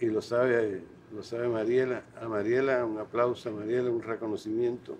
[0.00, 0.82] y lo sabe,
[1.14, 2.02] lo sabe Mariela.
[2.20, 4.96] A Mariela un aplauso, a Mariela un reconocimiento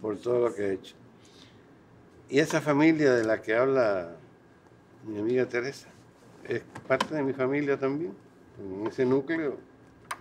[0.00, 0.94] por todo lo que ha hecho.
[2.28, 4.16] Y esa familia de la que habla
[5.06, 5.88] mi amiga Teresa
[6.44, 8.14] es parte de mi familia también.
[8.58, 9.56] En ese núcleo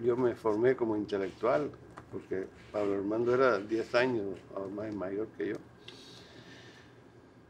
[0.03, 1.71] yo me formé como intelectual,
[2.11, 5.55] porque Pablo Armando era 10 años o más mayor que yo.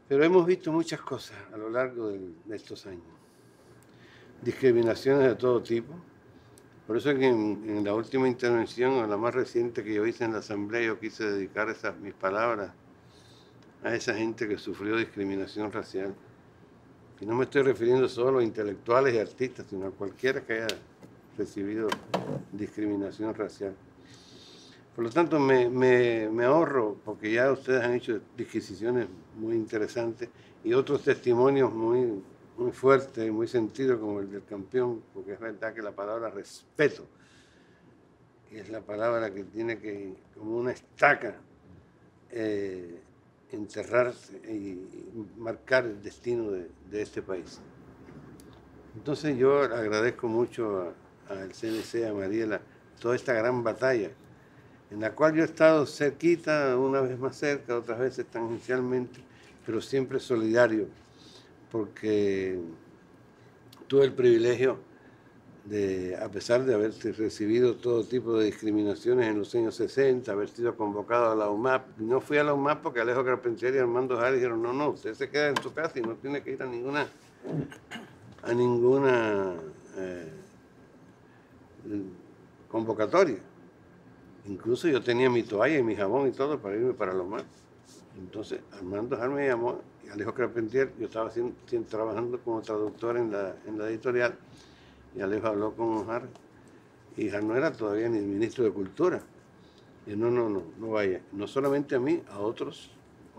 [0.08, 3.02] Pero hemos visto muchas cosas a lo largo de estos años.
[4.42, 5.92] discriminaciones de todo tipo.
[6.86, 10.24] Por eso es que en, la última intervención, o la más reciente que yo hice
[10.24, 12.70] en la Asamblea, yo quise dedicar esas, mis palabras
[13.82, 16.14] a esa gente que sufrió discriminación racial.
[17.20, 20.66] Y no me estoy refiriendo solo a intelectuales y artistas, sino a cualquiera que haya
[21.36, 21.88] recibido
[22.52, 23.74] discriminación racial.
[24.94, 30.30] Por lo tanto, me, me, ahorro, porque ya ustedes han hecho disquisiciones muy interesantes
[30.64, 32.22] y otros testimonios muy,
[32.56, 36.30] muy fuertes y muy sentidos, como el del campeón, porque es verdad que la palabra
[36.30, 37.06] respeto
[38.50, 41.36] es la palabra que tiene que, como una estaca,
[42.30, 43.00] eh,
[43.52, 44.78] y
[45.38, 47.60] marcar el destino de, de, este país.
[48.96, 50.92] Entonces yo agradezco mucho
[51.28, 52.60] al CNC, a Mariela,
[53.00, 54.10] toda esta gran batalla
[54.90, 59.20] en la cual yo he estado cerquita, una vez más cerca, otras veces tangencialmente,
[59.64, 60.86] pero siempre solidario,
[61.76, 62.58] porque
[63.86, 64.78] tuve el privilegio
[65.66, 70.48] de, a pesar de haber recibido todo tipo de discriminaciones en los años 60, haber
[70.48, 74.16] sido convocado a la UMAP, no fui a la UMAP porque Alejo Carpentier y Armando
[74.16, 76.62] Jara dijeron, no, no, usted se queda en su casa y no tiene que ir
[76.62, 77.08] a ninguna,
[78.42, 79.54] a ninguna
[79.98, 80.32] eh,
[82.70, 83.38] convocatoria.
[84.46, 87.44] Incluso yo tenía mi toalla y mi jabón y todo para irme para los mar.
[88.18, 91.30] Entonces, Armando Jar me llamó Alejo Carpentier, yo estaba
[91.88, 94.34] trabajando como traductor en la, editorial,
[95.14, 96.26] y Alejo habló con Jar,
[97.16, 99.22] y Jar no era todavía ni ministro de Cultura.
[100.06, 101.20] Y no, no, no, no vaya.
[101.32, 102.90] No solamente a mí, a otros,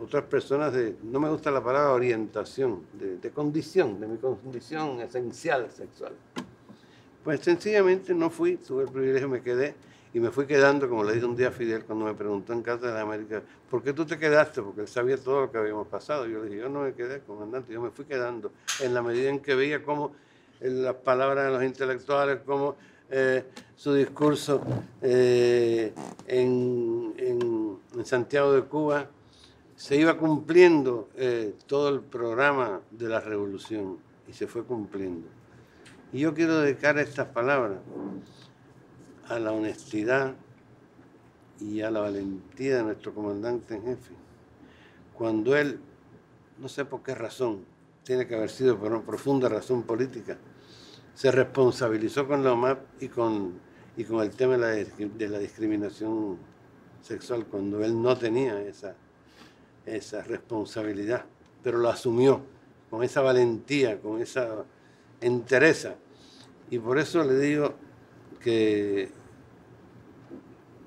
[0.01, 4.99] otras personas de, no me gusta la palabra orientación, de, de condición, de mi condición
[4.99, 6.13] esencial sexual.
[7.23, 9.75] Pues sencillamente no fui, tuve el privilegio, me quedé
[10.17, 12.63] y me fui quedando, como le dije un día a Fidel cuando me preguntó en
[12.63, 14.63] Casa de la América, ¿por qué tú te quedaste?
[14.63, 16.25] Porque él sabía todo lo que habíamos pasado.
[16.25, 19.30] Yo le dije, yo no me quedé, comandante, yo me fui quedando en la medida
[19.30, 20.13] en que veía cómo
[20.60, 22.77] las palabras de los intelectuales, cómo
[23.12, 23.43] eh,
[23.75, 24.60] su discurso
[25.03, 25.93] eh,
[26.25, 29.08] en, en, Santiago de Cuba
[29.75, 35.27] se iba cumpliendo eh, todo el programa de la revolución y se fue cumpliendo.
[36.12, 37.77] Y yo quiero dedicar estas palabras
[39.30, 40.36] a la honestidad
[41.60, 44.13] y a la valentía de nuestro comandante en jefe.
[45.13, 45.80] Cuando él,
[46.60, 47.66] no sé por qué razón,
[48.04, 50.38] tiene que haber sido por una profunda razón política,
[51.13, 53.60] se responsabilizó con la OMAP y con,
[53.98, 56.38] y con el tema de la, discriminación
[57.02, 58.96] sexual, cuando él no tenía esa,
[59.86, 61.26] esa responsabilidad,
[61.63, 62.42] pero lo asumió
[62.90, 64.63] con esa valentía, con esa
[65.20, 65.96] entereza.
[66.70, 67.74] Y por eso le digo
[68.39, 69.10] que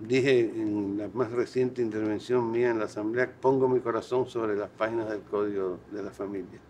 [0.00, 4.70] dije en la más reciente intervención mía en la Asamblea, pongo mi corazón sobre las
[4.70, 6.60] páginas del Código de la Familia.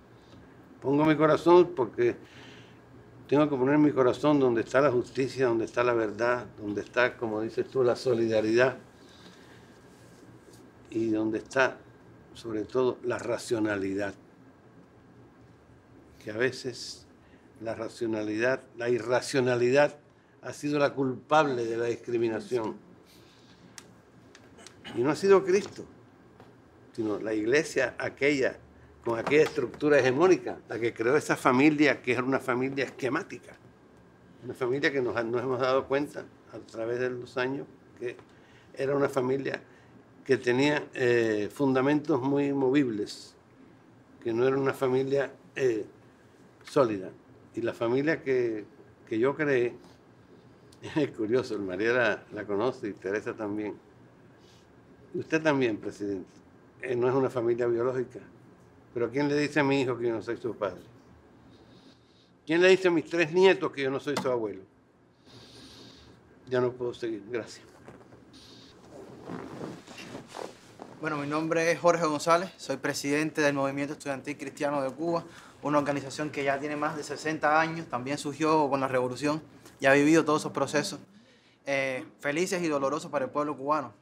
[0.81, 2.17] Pongo mi corazón porque
[3.29, 7.17] tengo que poner mi corazón donde está la justicia, donde está la verdad, donde está,
[7.17, 8.79] como dices tú, la solidaridad
[10.91, 11.79] y donde está,
[12.35, 14.15] sobre todo, la racionalidad.
[16.25, 17.07] Que a veces
[17.61, 20.00] la racionalidad, la irracionalidad
[20.43, 22.77] ha sido la culpable de la discriminación.
[24.97, 25.85] Y no ha sido Cristo,
[26.93, 28.57] sino la iglesia aquella,
[29.05, 33.57] con aquella estructura hegemónica, la que creó esa familia que era una familia esquemática.
[34.45, 37.67] Una familia que nos, hemos dado cuenta a través de los años
[37.99, 38.17] que
[38.75, 39.63] era una familia
[40.25, 43.35] que tenía eh, fundamentos muy movibles,
[44.23, 45.85] que no era una familia eh,
[46.65, 47.11] sólida.
[47.55, 48.65] Y la familia que,
[49.09, 49.75] que yo creé,
[50.97, 53.75] es curioso, el María la, conoce y Teresa también.
[55.15, 56.31] Usted también, presidente.
[56.83, 58.21] Eh, no es una familia biológica.
[58.95, 60.81] Pero ¿quién le dice a mi hijo que yo no soy su padre?
[62.47, 64.63] ¿Quién le dice a mis tres nietos que yo no soy su abuelo?
[66.49, 67.23] Ya no puedo seguir.
[67.31, 67.67] Gracias.
[71.01, 75.25] Bueno, mi nombre es Jorge González, soy presidente del Movimiento Estudiantil Cristiano de Cuba,
[75.63, 79.41] una organización que ya tiene más de 60 años, también surgió con la revolución
[79.81, 81.01] y ha vivido todos esos procesos
[81.67, 83.93] eh, felices y dolorosos para el pueblo cubano.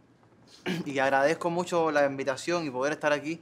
[0.84, 3.40] Y agradezco mucho la invitación y poder estar aquí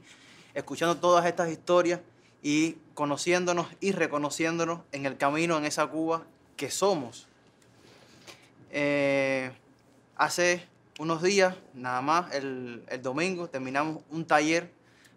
[0.53, 1.99] escuchando todas estas historias
[2.41, 6.23] y conociéndonos y reconociéndonos en el camino en esa Cuba
[6.55, 7.27] que somos.
[8.71, 9.51] Eh,
[10.15, 10.67] hace
[10.99, 14.71] unos días, nada más, el, el, domingo, terminamos un taller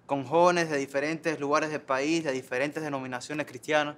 [0.06, 3.96] con jóvenes de diferentes lugares del país, de diferentes denominaciones cristianas,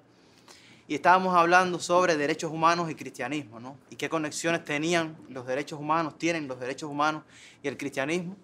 [0.89, 3.77] y estábamos hablando sobre derechos humanos y cristianismo, ¿no?
[3.91, 7.23] Y qué conexiones tenían los derechos humanos, tienen los derechos humanos
[7.63, 8.37] y el cristianismo.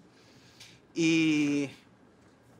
[0.95, 1.69] Y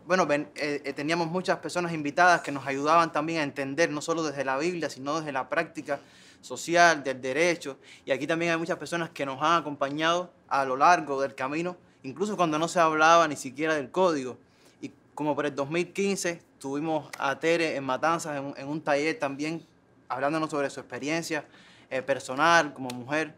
[0.06, 4.24] bueno, eh, eh, teníamos muchas personas invitadas que nos ayudaban también a entender, no solo
[4.24, 6.00] desde la Biblia, sino desde la práctica
[6.42, 7.78] social, del derecho.
[8.06, 11.78] Y aquí también hay muchas personas que nos han acompañado a lo largo del camino,
[12.04, 14.38] incluso cuando no se hablaba ni siquiera del código.
[14.82, 19.66] Y como por el 2015 tuvimos a Tere en Matanzas en, en un taller también
[20.10, 21.46] hablándonos sobre su experiencia
[21.90, 23.34] eh, personal como mujer.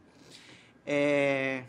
[0.86, 1.64] Eh,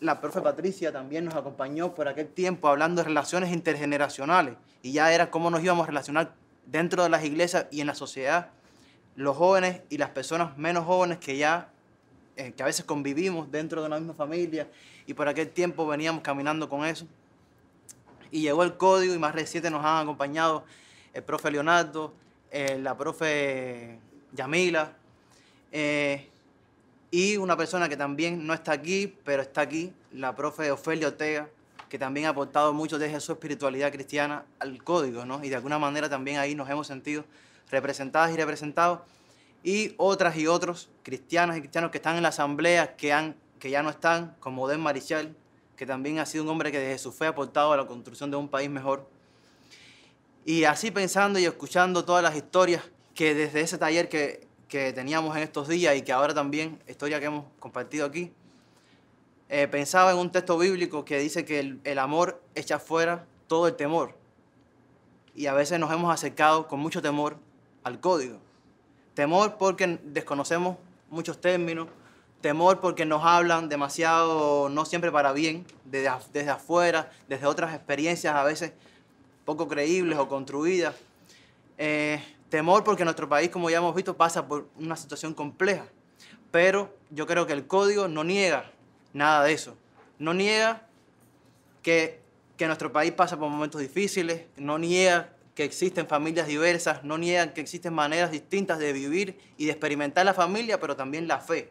[0.00, 5.12] la profe Patricia también nos acompañó por aquel tiempo hablando de relaciones intergeneracionales y ya
[5.12, 6.34] era cómo nos íbamos a relacionar
[6.66, 8.50] dentro de las iglesias y en la sociedad,
[9.16, 11.68] los jóvenes y las personas menos jóvenes que ya,
[12.36, 14.68] eh, que a veces convivimos dentro de una misma familia
[15.06, 17.06] y por aquel tiempo veníamos caminando con eso.
[18.30, 20.64] Y llegó el código y más reciente nos han acompañado
[21.14, 22.12] el profe Leonardo,
[22.50, 23.98] eh, la profe
[24.32, 24.92] Yamila,
[25.72, 26.28] eh,
[27.10, 31.48] y una persona que también no está aquí, pero está aquí, la profe Ofelia Ortega,
[31.88, 35.44] que también ha aportado mucho desde su espiritualidad cristiana al código, ¿no?
[35.44, 37.24] Y de alguna manera también ahí nos hemos sentido
[37.70, 39.00] representadas y representados.
[39.62, 43.70] Y otras y otros cristianas y cristianos que están en la asamblea, que, han, que
[43.70, 45.36] ya no están, como Den Marichal,
[45.76, 48.30] que también ha sido un hombre que desde su fe ha aportado a la construcción
[48.30, 49.08] de un país mejor.
[50.44, 52.82] Y así pensando y escuchando todas las historias
[53.14, 57.18] que desde ese taller que, que teníamos en estos días y que ahora también, historia
[57.18, 58.30] que hemos compartido aquí,
[59.48, 63.68] eh, pensaba en un texto bíblico que dice que el, el amor echa fuera todo
[63.68, 64.14] el temor.
[65.34, 67.38] Y a veces nos hemos acercado con mucho temor
[67.82, 68.38] al código.
[69.14, 70.76] Temor porque desconocemos
[71.08, 71.88] muchos términos,
[72.42, 78.34] temor porque nos hablan demasiado, no siempre para bien, desde, desde afuera, desde otras experiencias
[78.34, 78.72] a veces
[79.44, 80.94] poco creíbles o construidas.
[81.78, 85.86] Eh, temor porque nuestro país, como ya hemos visto, pasa por una situación compleja.
[86.50, 88.70] Pero yo creo que el código no niega
[89.12, 89.76] nada de eso.
[90.18, 90.86] No niega
[91.82, 92.20] que,
[92.56, 97.54] que nuestro país pasa por momentos difíciles, no niega que existen familias diversas, no niega
[97.54, 101.70] que existen maneras distintas de vivir y de experimentar la familia, pero también la fe.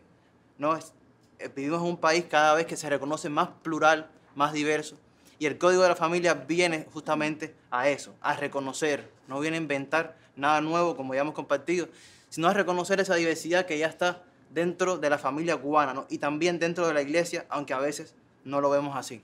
[0.58, 0.78] ¿no?
[0.78, 4.98] Eh, vivimos en un país cada vez que se reconoce más plural, más diverso.
[5.44, 9.60] Y el Código de la Familia viene justamente a eso, a reconocer, no viene a
[9.60, 11.90] inventar nada nuevo como ya hemos compartido,
[12.30, 16.08] sino a reconocer esa diversidad que ya está dentro de la familia cubana ¿no?
[16.10, 18.16] y también dentro de la iglesia, aunque a veces
[18.46, 19.22] no lo vemos así.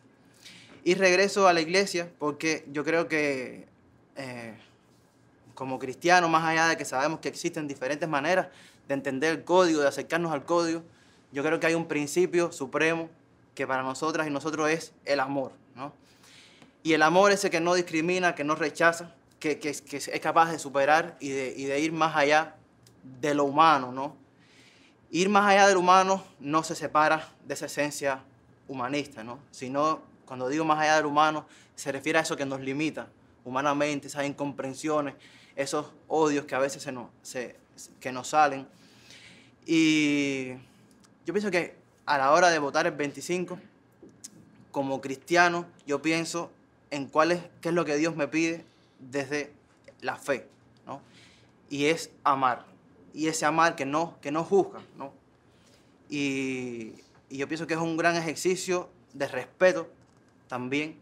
[0.83, 3.69] Y regreso a la iglesia porque yo creo que
[4.17, 4.57] eh,
[5.55, 8.47] como cristiano, más allá de que sabemos que existen diferentes maneras
[8.89, 10.83] de entender el código, de acercarnos al código,
[11.31, 13.09] yo creo que hay un principio supremo
[13.55, 15.93] que para nosotras y nosotros es el amor, ¿no?
[16.83, 20.59] Y el amor ese que no discrimina, que no rechaza, que, que- es capaz de
[20.59, 22.55] superar y de, y de ir más allá
[23.21, 24.15] de lo humano, ¿no?
[25.11, 28.21] Ir más allá del humano no se separa de esa esencia
[28.67, 29.39] humanista, ¿no?
[29.51, 33.07] Sino, cuando digo más allá del humano, se refiere a eso que nos limita
[33.45, 35.15] humanamente, esas incomprensiones,
[35.55, 37.55] esos odios que a veces se nos, se-
[37.99, 38.67] que nos salen.
[39.65, 40.49] Y
[41.25, 41.75] yo pienso que
[42.05, 43.59] a la hora de votar el 25,
[44.71, 46.51] como cristiano, yo pienso
[46.91, 48.65] en cuál es, qué es lo que Dios me pide
[48.99, 49.51] desde
[50.01, 50.47] la fe,
[50.85, 51.01] ¿no?
[51.69, 52.65] Y es amar.
[53.13, 55.11] Y ese amar que no, que no juzga, ¿no?
[56.09, 56.93] Y,
[57.29, 59.87] y yo pienso que es un gran ejercicio de respeto
[60.47, 60.97] también,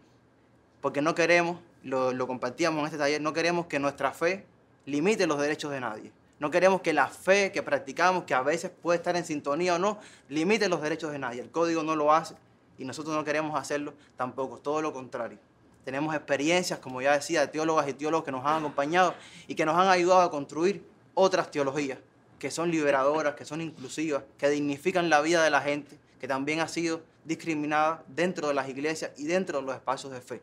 [0.81, 4.45] porque no queremos, lo, lo compartíamos en este taller, no queremos que nuestra fe
[4.85, 6.11] limite los derechos de nadie.
[6.39, 9.79] No queremos que la fe que practicamos, que a veces puede estar en sintonía o
[9.79, 11.41] no, limite los derechos de nadie.
[11.41, 12.35] El código no lo hace
[12.77, 15.39] y nosotros no queremos hacerlo tampoco, todo lo contrario.
[15.88, 19.15] Tenemos experiencias, como ya decía, de teólogas y teólogos que nos han acompañado
[19.47, 21.97] y que nos han ayudado a construir otras teologías
[22.38, 26.59] que son liberadoras, que son inclusivas, que dignifican la vida de la gente, que también
[26.59, 30.41] ha sido discriminada dentro de las iglesias y dentro de los espacios de fe.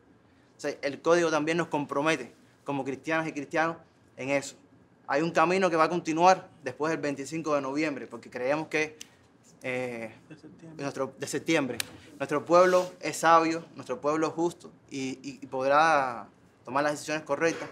[0.80, 2.32] El código también nos compromete
[2.64, 3.76] como cristianas y cristianos
[4.16, 4.56] en eso.
[5.06, 8.96] Hay un camino que va a continuar después del 25 de noviembre, porque creemos que
[9.64, 10.14] eh,
[10.76, 11.78] nuestro, de septiembre.
[12.18, 16.28] Nuestro pueblo es sabio, nuestro pueblo es justo y, y- y podrá
[16.64, 17.68] tomar las decisiones correctas,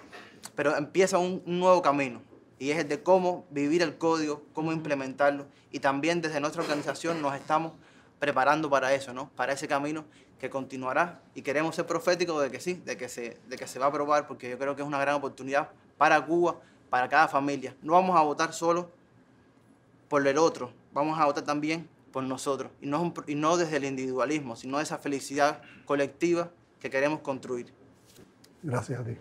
[0.57, 2.23] pero empieza un, un nuevo camino
[2.59, 7.21] y es el de cómo vivir el código, cómo implementarlo y también desde nuestra organización
[7.23, 7.73] nos estamos
[8.19, 9.29] preparando para eso, ¿no?
[9.37, 10.05] Para ese camino
[10.41, 13.79] que continuará y queremos ser proféticos de que sí, de que se, de que se
[13.79, 15.69] va a aprobar porque yo creo que es una gran oportunidad
[15.99, 16.57] para Cuba,
[16.89, 17.77] para cada familia.
[17.83, 18.91] No vamos a votar solo
[20.13, 22.71] por el otro, vamos a votar también por nosotros.
[22.83, 26.51] Y no, un y no desde el individualismo, sino esa felicidad colectiva
[26.81, 27.73] que queremos construir.
[28.63, 29.17] Gracias a ti.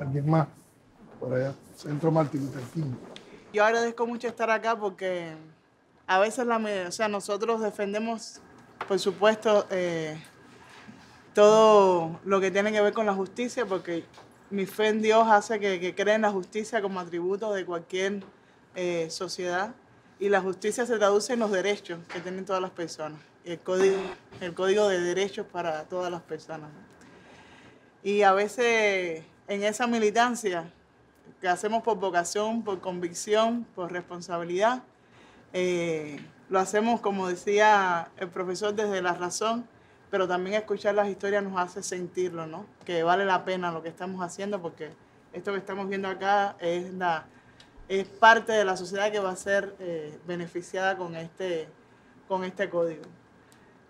[0.00, 0.48] ¿Alguien más?
[1.20, 1.54] Por allá.
[1.76, 2.92] Centro Martin Luther King.
[3.52, 5.36] Yo agradezco mucho estar acá porque
[6.08, 6.56] a veces la,
[6.88, 8.40] o sea, nosotros defendemos,
[8.88, 10.20] por supuesto, eh,
[11.34, 14.04] todo lo que tiene que ver con la justicia, porque
[14.50, 18.24] mi fe en Dios hace que, que cree en la justicia como atributo de cualquier
[18.74, 19.72] eh, sociedad
[20.18, 23.96] y la justicia se traduce en los derechos que tienen todas las personas, el código,
[24.40, 26.70] el código de derechos para todas las personas.
[28.02, 30.70] Y a veces en esa militancia
[31.40, 34.82] que hacemos por vocación, por convicción, por responsabilidad,
[35.52, 39.66] eh, lo hacemos, como decía el profesor, desde la razón,
[40.10, 42.66] pero también escuchar las historias nos hace sentirlo, ¿no?
[42.84, 44.90] Que vale la pena lo que estamos haciendo porque
[45.32, 47.26] esto que estamos viendo acá es, la,
[47.88, 51.68] es parte de la sociedad que va a ser eh, beneficiada con este,
[52.28, 53.02] con este código.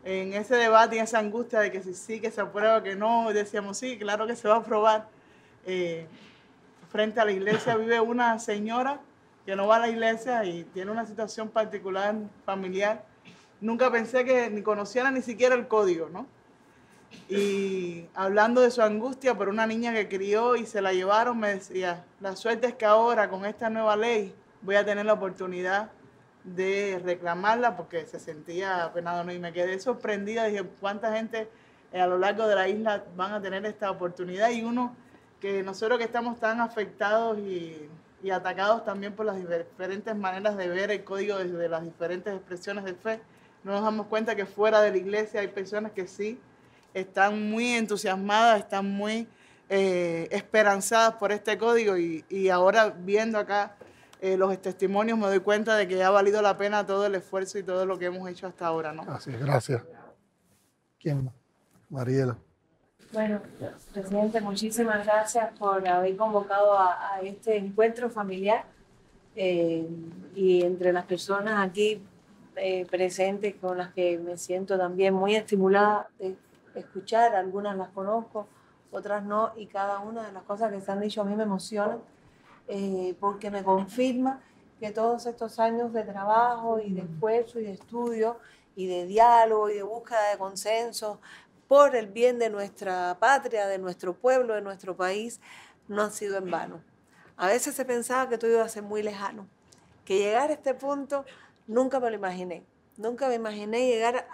[0.05, 3.32] En ese debate y esa angustia de que si sí, que se aprueba, que no,
[3.32, 5.09] decíamos sí, claro que se va a aprobar.
[5.66, 6.07] Eh,
[6.90, 9.01] frente a la iglesia vive una señora
[9.47, 12.14] que no va a la iglesia y tiene una situación particular
[12.45, 13.05] familiar
[13.64, 16.26] nunca pensé que ni conociera ni siquiera el código, ¿no?
[17.28, 21.54] Y hablando de su angustia por una niña que crió y se la llevaron, me
[21.54, 25.90] decía, la suerte es que ahora con esta nueva ley voy a tener la oportunidad
[26.44, 29.32] de reclamarla porque se sentía apenado, ¿no?
[29.32, 31.48] Y me quedé sorprendida, dije, ¿cuánta gente
[31.92, 34.50] eh, a lo largo de la isla van a tener esta oportunidad?
[34.50, 34.94] Y uno,
[35.40, 37.88] que nosotros que estamos tan afectados y,
[38.22, 42.84] y atacados también por las diferentes maneras de ver el código desde las diferentes expresiones
[42.84, 43.20] de fe,
[43.62, 46.38] no nos damos cuenta que fuera de la iglesia hay personas que sí
[46.95, 49.28] están muy entusiasmadas, están muy
[49.68, 53.76] eh, esperanzadas por este código y, ahora viendo acá
[54.20, 57.59] eh, los testimonios me doy cuenta de que ha valido la pena todo el esfuerzo
[57.59, 58.92] y todo lo que hemos hecho hasta ahora.
[58.92, 59.03] ¿no?
[59.03, 59.82] Así es, gracias.
[60.99, 61.34] ¿Quién más?
[61.90, 62.38] Mariela.
[63.12, 63.40] Bueno,
[63.92, 68.64] presidente, muchísimas gracias por haber convocado a, este encuentro familiar
[69.36, 69.86] eh,
[70.34, 72.03] y entre las personas aquí
[72.57, 76.36] eh, presentes con las que me siento también muy estimulada de
[76.74, 78.46] escuchar, algunas las conozco,
[78.90, 81.42] otras no, y cada una de las cosas que se han dicho a mí me
[81.42, 81.98] emociona
[82.68, 84.40] eh, porque me confirma
[84.78, 88.38] que todos estos años de trabajo y de esfuerzo y de estudio
[88.76, 91.20] y de diálogo y de búsqueda de consenso
[91.68, 95.40] por el bien de nuestra patria, de nuestro pueblo, de nuestro país,
[95.88, 96.80] no han sido en vano.
[97.36, 99.46] A veces se pensaba que todo iba a ser muy lejano,
[100.04, 101.24] que llegar a este punto
[101.66, 102.62] Nunca me lo imaginé.
[102.97, 104.28] Nunca me imaginé llegar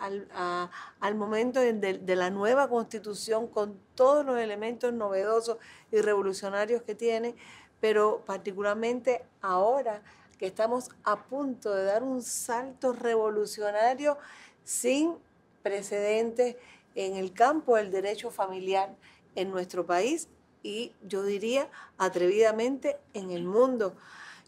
[1.00, 5.56] al, momento de, la nueva constitución con todos los elementos novedosos
[5.90, 7.34] y revolucionarios que tiene,
[7.80, 10.02] pero particularmente ahora
[10.38, 14.18] que estamos a punto de dar un salto revolucionario
[14.62, 15.14] sin
[15.62, 16.56] precedentes
[16.94, 18.94] en el campo del derecho familiar
[19.36, 20.28] en nuestro país
[20.62, 23.96] y yo diría atrevidamente en el mundo.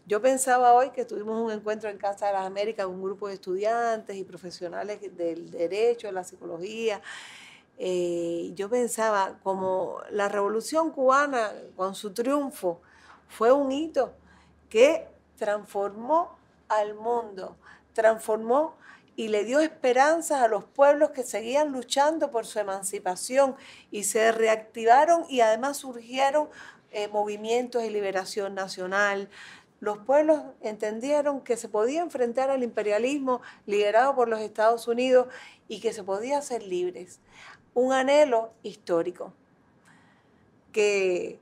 [0.05, 3.35] Yo pensaba hoy que tuvimos un encuentro en Casa de las Américas, un grupo de
[3.35, 7.01] estudiantes y profesionales del derecho, de la psicología.
[7.77, 12.81] Eh, yo pensaba como la revolución cubana con su triunfo
[13.29, 14.13] fue un hito
[14.69, 16.37] que transformó
[16.67, 17.55] al mundo,
[17.93, 18.75] transformó
[19.15, 23.55] y le dio esperanzas a los pueblos que seguían luchando por su emancipación
[23.89, 26.49] y se reactivaron y además surgieron
[26.91, 29.29] eh, movimientos de liberación nacional,
[29.83, 35.27] los pueblos entendieron que se podía enfrentar al imperialismo liderado por los Estados Unidos
[35.67, 37.19] y que se podía ser libres.
[37.73, 39.33] Un anhelo histórico
[40.71, 41.37] que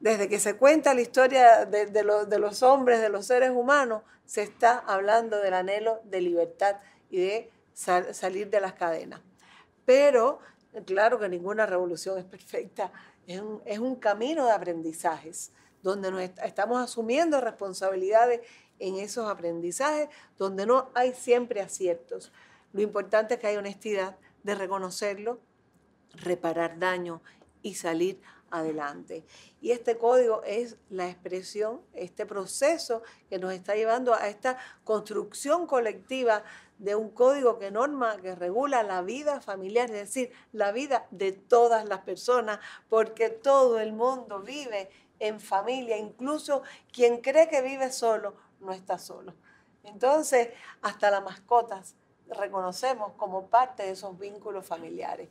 [0.00, 4.78] desde que se cuenta la historia de, los hombres, de los seres humanos, se está
[4.78, 6.78] hablando del anhelo de libertad
[7.08, 9.20] y de salir de las cadenas.
[9.84, 10.40] Pero
[10.86, 12.90] claro que ninguna revolución es perfecta,
[13.28, 15.52] es un camino de aprendizajes
[15.84, 18.40] donde nos estamos asumiendo responsabilidades
[18.78, 20.08] en esos aprendizajes,
[20.38, 22.32] donde no hay siempre aciertos.
[22.72, 25.38] Lo importante es que hay honestidad de reconocerlo,
[26.14, 27.20] reparar daño
[27.62, 28.20] y salir
[28.50, 29.24] adelante.
[29.60, 35.66] Y este código es la expresión, este proceso que nos está llevando a esta construcción
[35.66, 36.44] colectiva
[36.78, 41.32] de un código que norma, que regula la vida familiar, es decir, la vida de
[41.32, 42.58] todas las personas,
[42.88, 46.62] porque todo el mundo vive en familia, incluso
[46.92, 49.34] quien cree que vive solo, no está solo.
[49.84, 50.48] Entonces,
[50.82, 51.94] hasta las mascotas
[52.28, 55.28] reconocemos como parte de esos vínculos familiares.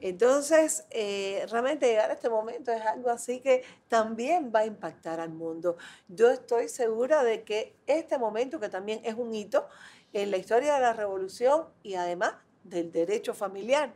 [0.00, 5.20] Entonces, eh, realmente llegar a este momento es algo así que también va a impactar
[5.20, 5.76] al mundo.
[6.08, 9.68] Yo estoy segura de que este momento, que también es un hito
[10.14, 13.94] en la historia de la revolución y además del derecho familiar,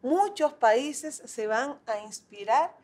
[0.00, 2.74] muchos países se van a inspirar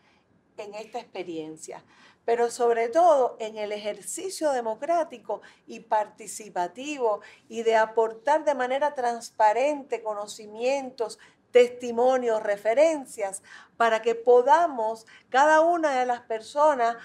[0.64, 1.84] en esta experiencia,
[2.24, 10.02] pero sobre todo en el ejercicio democrático y participativo y de aportar de manera transparente
[10.02, 11.18] conocimientos,
[11.50, 13.42] testimonios, referencias,
[13.76, 16.96] para que podamos cada una de las personas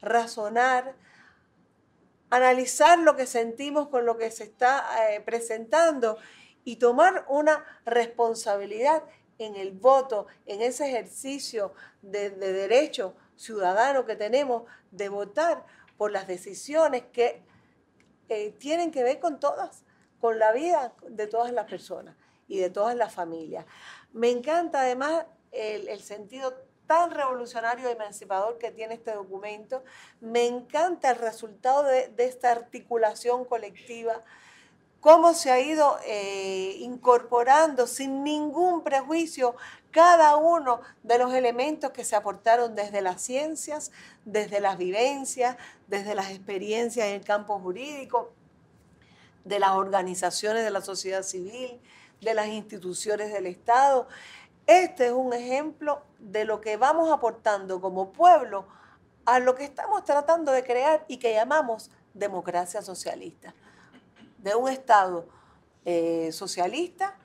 [0.00, 0.94] razonar,
[2.30, 6.18] analizar lo que sentimos con lo que se está eh, presentando
[6.64, 9.02] y tomar una responsabilidad
[9.38, 11.72] en el voto, en ese ejercicio
[12.02, 15.64] de, derecho ciudadano que tenemos de votar
[15.96, 17.42] por las decisiones que
[18.28, 19.84] eh, tienen que ver con todas,
[20.20, 22.16] con la vida de todas las personas
[22.48, 23.64] y de todas las familias.
[24.12, 26.54] Me encanta además el, sentido
[26.86, 29.84] tan revolucionario y emancipador que tiene este documento.
[30.20, 34.24] Me encanta el resultado de, esta articulación colectiva,
[35.00, 39.54] cómo se ha ido eh, incorporando sin ningún prejuicio
[39.90, 43.90] cada uno de los elementos que se aportaron desde las ciencias,
[44.24, 48.32] desde las vivencias, desde las experiencias en el campo jurídico,
[49.44, 51.80] de las organizaciones de la sociedad civil,
[52.20, 54.08] de las instituciones del Estado.
[54.66, 58.66] Este es un ejemplo de lo que vamos aportando como pueblo
[59.24, 63.54] a lo que estamos tratando de crear y que llamamos democracia socialista.
[64.48, 65.28] De un Estado
[65.84, 67.18] eh, socialista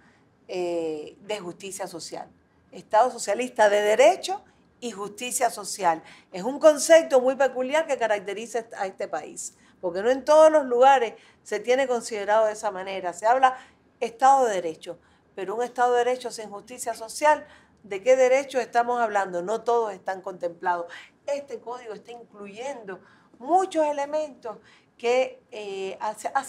[0.49, 2.27] eh, de justicia social.
[2.73, 4.43] Estado socialista de derecho
[4.81, 6.03] y justicia social.
[6.33, 10.65] Es un concepto muy peculiar que caracteriza a este país, porque no en todos los
[10.65, 11.13] lugares
[11.43, 13.13] se tiene considerado de esa manera.
[13.13, 13.55] Se habla
[14.01, 14.99] Estado de Derecho
[15.33, 17.47] pero un Estado de Derecho sin justicia social,
[17.83, 19.41] ¿de qué derechos estamos hablando?
[19.41, 20.91] No todos están contemplados.
[21.25, 22.99] Este código está incluyendo
[23.39, 24.57] muchos elementos
[25.03, 25.99] que eh,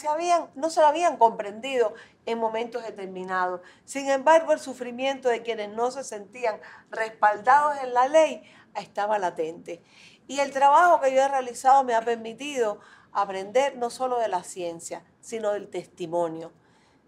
[0.08, 1.92] habían, no se habían comprendido
[2.24, 3.60] en momentos determinados.
[3.84, 8.44] Sin embargo, el sufrimiento de quienes no se sentían respaldados en la ley
[8.76, 9.82] estaba latente.
[10.28, 12.78] Y el trabajo que yo he realizado me ha permitido
[13.10, 16.52] aprender no solo de la ciencia, sino del testimonio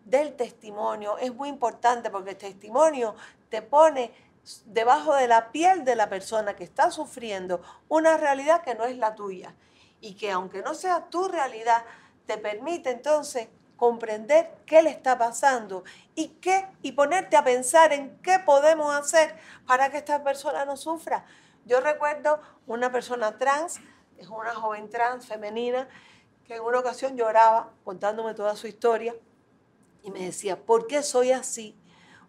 [0.04, 3.16] del testimonio es muy importante porque el testimonio
[3.48, 4.12] te pone
[4.66, 8.96] debajo de la piel de la persona que está sufriendo una realidad que no es
[8.98, 9.52] la tuya
[10.00, 11.84] y que aunque no sea tu realidad,
[12.26, 15.84] te permite entonces comprender qué le está pasando
[16.14, 19.36] y qué y ponerte a pensar en qué podemos hacer
[19.66, 21.24] para que esta persona no sufra.
[21.66, 23.80] Yo recuerdo una persona trans,
[24.16, 25.88] es una joven trans femenina
[26.46, 29.14] que en una ocasión lloraba contándome toda su historia
[30.02, 31.76] y me decía, ¿por qué soy así?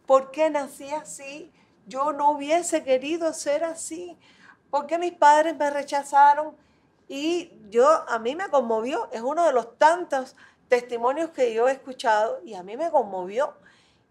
[0.06, 1.52] ¿Por qué nací así?
[1.86, 4.18] Yo no hubiese querido ser así.
[4.72, 6.56] ¿Por qué mis padres me rechazaron?
[7.08, 9.10] Y yo, a mí me conmovió.
[9.12, 10.36] Es uno de los tantos
[10.68, 13.54] testimonios que yo he escuchado y a mí me conmovió.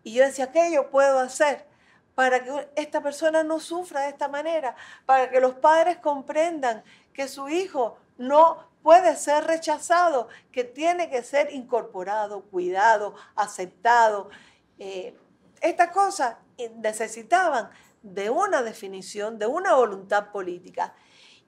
[0.03, 1.67] Y yo decía, ¿qué yo puedo hacer
[2.15, 4.77] para que esta persona no sufra de esta manera?
[5.05, 11.23] Para que los padres comprendan que su hijo no puede ser rechazado, que tiene que
[11.23, 14.31] ser incorporado, cuidado, aceptado.
[14.79, 15.19] Eh,
[15.61, 16.37] estas cosas
[16.77, 17.71] necesitaban
[18.03, 20.95] de una definición, de una voluntad política.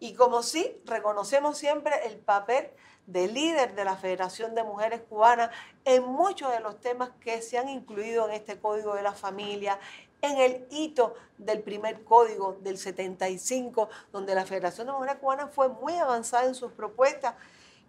[0.01, 2.71] Y como sí, reconocemos siempre el papel
[3.07, 5.51] de líder de la Federación de Mujeres Cubanas
[5.85, 9.79] en muchos de los temas que se han incluido en este Código de la Familia,
[10.21, 15.69] en el hito del primer código del 75, donde la Federación de Mujeres Cubanas fue
[15.69, 17.35] muy avanzada en sus propuestas,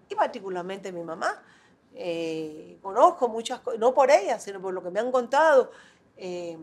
[0.08, 1.44] y particularmente mi mamá.
[1.94, 5.72] Eh, conozco muchas cosas, no por ella, sino por lo que me han contado,
[6.18, 6.58] eh,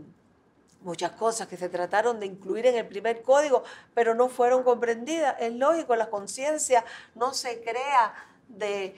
[0.86, 5.36] muchas cosas que se trataron de incluir en el primer código, pero no fueron comprendidas.
[5.40, 6.84] Es lógico, la conciencia
[7.14, 8.14] no se crea
[8.48, 8.94] de,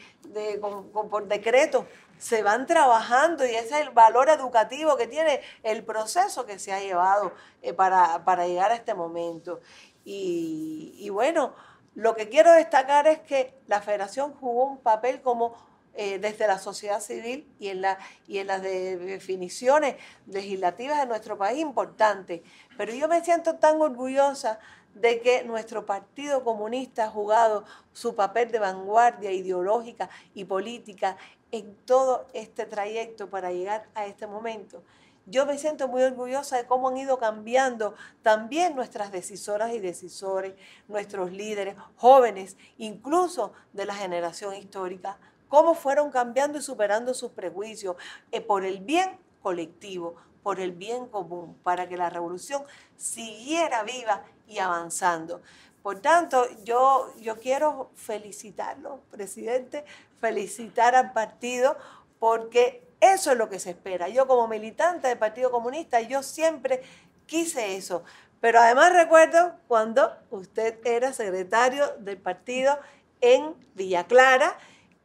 [1.11, 1.87] por decreto,
[2.19, 6.73] se van trabajando y ese es el valor educativo que tiene el proceso que se
[6.73, 7.33] ha llevado
[7.63, 9.61] eh, para, llegar a este momento.
[10.05, 11.55] Y, bueno,
[11.95, 15.55] lo que quiero destacar es que la federación jugó un papel como
[16.01, 19.97] eh, desde la sociedad civil y en, las definiciones
[20.29, 22.45] legislativas de nuestro país importante.
[22.77, 24.61] Pero yo me siento tan orgullosa
[24.95, 31.17] de que nuestro Partido Comunista ha jugado su papel de vanguardia ideológica y política
[31.51, 34.85] en todo este trayecto para llegar a este momento.
[35.27, 40.55] Yo me siento muy orgullosa de cómo han ido cambiando también nuestras decisoras y decisores,
[40.87, 45.19] nuestros líderes, jóvenes, incluso de la generación histórica,
[45.49, 47.97] cómo fueron cambiando y superando sus prejuicios
[48.33, 52.63] eh, por el bien colectivo, por el bien común, para que la revolución
[52.97, 55.41] siguiera viva y avanzando.
[55.83, 59.85] Por tanto, yo, yo quiero felicitarlo, presidente,
[60.21, 61.77] felicitar al partido,
[62.19, 64.09] porque eso es lo que se espera.
[64.09, 66.83] Yo como militante del Partido Comunista, yo siempre
[67.27, 68.03] quise eso.
[68.41, 72.79] Pero además recuerdo cuando usted era secretario del partido
[73.21, 74.57] en Villa Clara,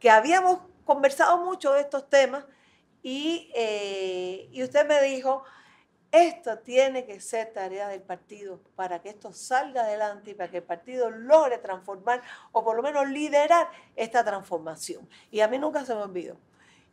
[0.04, 2.44] que habíamos conversado mucho de estos temas
[3.02, 5.44] y, eh, y usted me dijo,
[6.12, 10.58] Esto tiene que ser tarea del partido para que esto salga adelante y para que
[10.58, 12.20] el partido logre transformar
[12.52, 15.08] o por lo menos liderar esta transformación.
[15.30, 16.36] Y a mí nunca se me olvidó.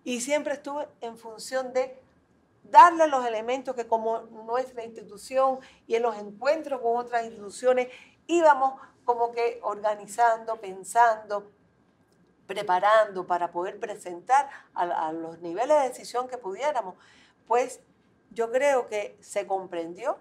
[0.05, 1.99] Y siempre estuve en función de
[2.63, 7.89] darle los elementos que como nuestra institución y en los encuentros con otras instituciones
[8.27, 11.51] íbamos como que organizando, pensando,
[12.51, 16.95] preparando para poder presentar a, los niveles de decisión que pudiéramos,
[17.47, 17.79] pues
[18.31, 20.17] yo creo que se comprendió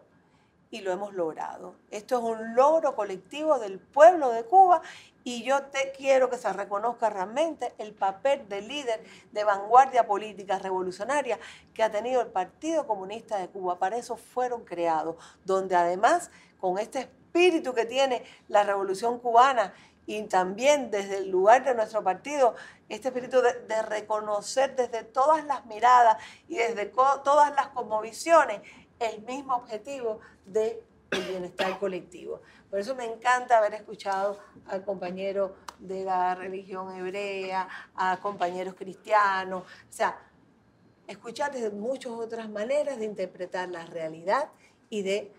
[0.71, 1.75] y lo hemos logrado.
[1.91, 4.81] Esto es un logro colectivo del pueblo de Cuba
[5.25, 9.03] y yo te quiero que se reconozca realmente el papel de líder
[9.33, 11.37] de vanguardia política revolucionaria
[11.75, 13.81] que ha tenido el Partido Comunista de Cuba.
[13.81, 19.75] Para eso fueron creados, donde además con este espíritu que tiene la revolución cubana
[20.11, 22.57] y también desde el lugar de nuestro partido,
[22.89, 28.61] este espíritu de, reconocer desde todas las miradas y desde todas las conmovisiones
[28.99, 30.81] el mismo objetivo del
[31.13, 32.43] bienestar colectivo.
[32.69, 39.63] Por eso me encanta haber escuchado al compañero de la religión hebrea, a compañeros cristianos,
[39.63, 40.19] o sea,
[41.07, 44.49] escuchar desde muchas otras maneras de interpretar la realidad
[44.89, 45.33] y de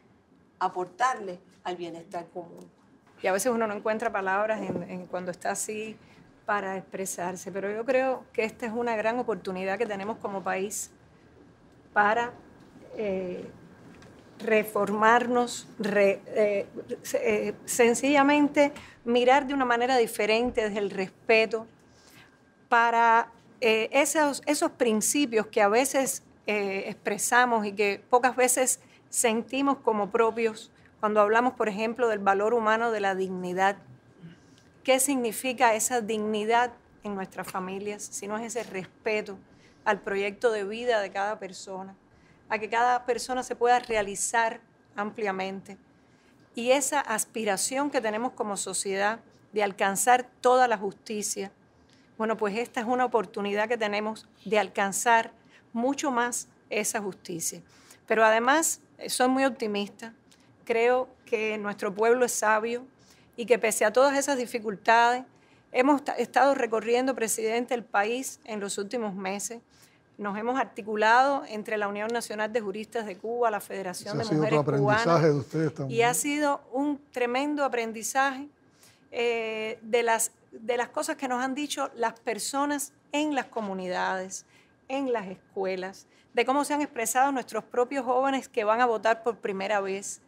[0.59, 2.71] aportarle al bienestar común
[3.21, 5.95] y a veces uno no encuentra palabras en, cuando está así
[6.45, 10.89] para expresarse, pero yo creo que esta es una gran oportunidad que tenemos como país
[11.93, 12.33] para
[12.97, 13.47] eh,
[14.39, 16.65] reformarnos, eh,
[17.13, 18.71] eh, sencillamente
[19.05, 21.67] mirar de una manera diferente desde el respeto
[22.69, 30.70] para esos, esos principios que a veces expresamos y que pocas veces sentimos como propios
[31.01, 33.75] cuando hablamos, por ejemplo, del valor humano de la dignidad,
[34.83, 36.73] ¿qué significa esa dignidad
[37.03, 39.35] en nuestras familias si no es ese respeto
[39.83, 41.95] al proyecto de vida de cada persona,
[42.49, 44.61] a que cada persona se pueda realizar
[44.95, 45.75] ampliamente?
[46.53, 49.21] Y esa aspiración que tenemos como sociedad
[49.53, 51.51] de alcanzar toda la justicia,
[52.19, 55.31] bueno, pues esta es una oportunidad que tenemos de alcanzar
[55.73, 57.63] mucho más esa justicia.
[58.05, 60.13] Pero además, soy muy optimista
[60.65, 62.85] creo que nuestro pueblo es sabio
[63.35, 65.23] y que pese a todas esas dificultades,
[65.71, 69.61] hemos estado recorriendo, presidente, el país en los últimos meses.
[70.17, 74.61] Nos hemos articulado entre la Unión Nacional de Juristas de Cuba, la Federación de Mujeres
[74.63, 75.23] Cubanas.
[75.23, 75.99] De ustedes también.
[75.99, 78.47] Y ha sido un tremendo aprendizaje
[79.11, 84.45] eh, de, las, de las cosas que nos han dicho las personas en las comunidades,
[84.87, 89.23] en las escuelas, de cómo se han expresado nuestros propios jóvenes que van a votar
[89.23, 90.21] por primera vez,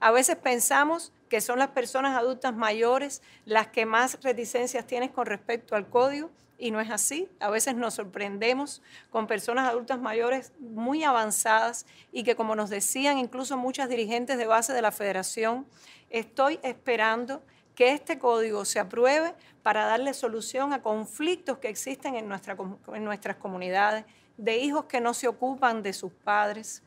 [0.00, 5.26] a veces pensamos que son las personas adultas mayores las que más reticencias tienen con
[5.26, 7.28] respecto al código y no es así.
[7.40, 13.18] A veces nos sorprendemos con personas adultas mayores muy avanzadas y que, como nos decían
[13.18, 15.66] incluso muchas dirigentes de base de la federación,
[16.10, 17.42] estoy esperando
[17.74, 22.56] que este código se apruebe para darle solución a conflictos que existen en, nuestra,
[22.92, 24.04] en nuestras comunidades,
[24.36, 26.82] de hijos que no se ocupan de sus padres,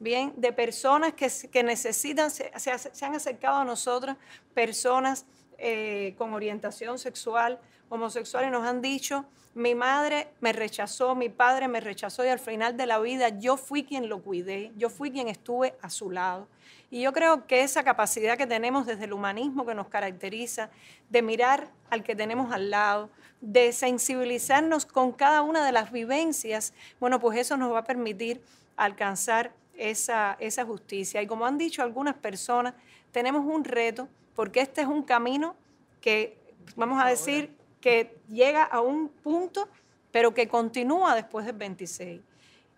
[0.00, 4.16] bien, de personas que, que necesitan, se, se, han acercado a nosotros,
[4.52, 5.26] personas
[5.58, 9.24] eh, con orientación sexual, homosexual, y nos han dicho,
[9.54, 13.56] mi madre me rechazó, mi padre me rechazó y al final de la vida yo
[13.56, 16.48] fui quien lo cuidé, yo fui quien estuve a su lado.
[16.90, 20.70] Y yo creo que esa capacidad que tenemos desde el humanismo que nos caracteriza,
[21.08, 26.72] de mirar al que tenemos al lado, de sensibilizarnos con cada una de las vivencias,
[26.98, 28.40] bueno, pues eso nos va a permitir
[28.76, 31.22] alcanzar esa, esa justicia.
[31.22, 32.74] Y como han dicho algunas personas,
[33.12, 35.54] tenemos un reto porque este es un camino
[36.00, 36.36] que,
[36.76, 37.50] vamos a decir,
[37.80, 39.68] que llega a un punto,
[40.10, 42.20] pero que continúa después del 26.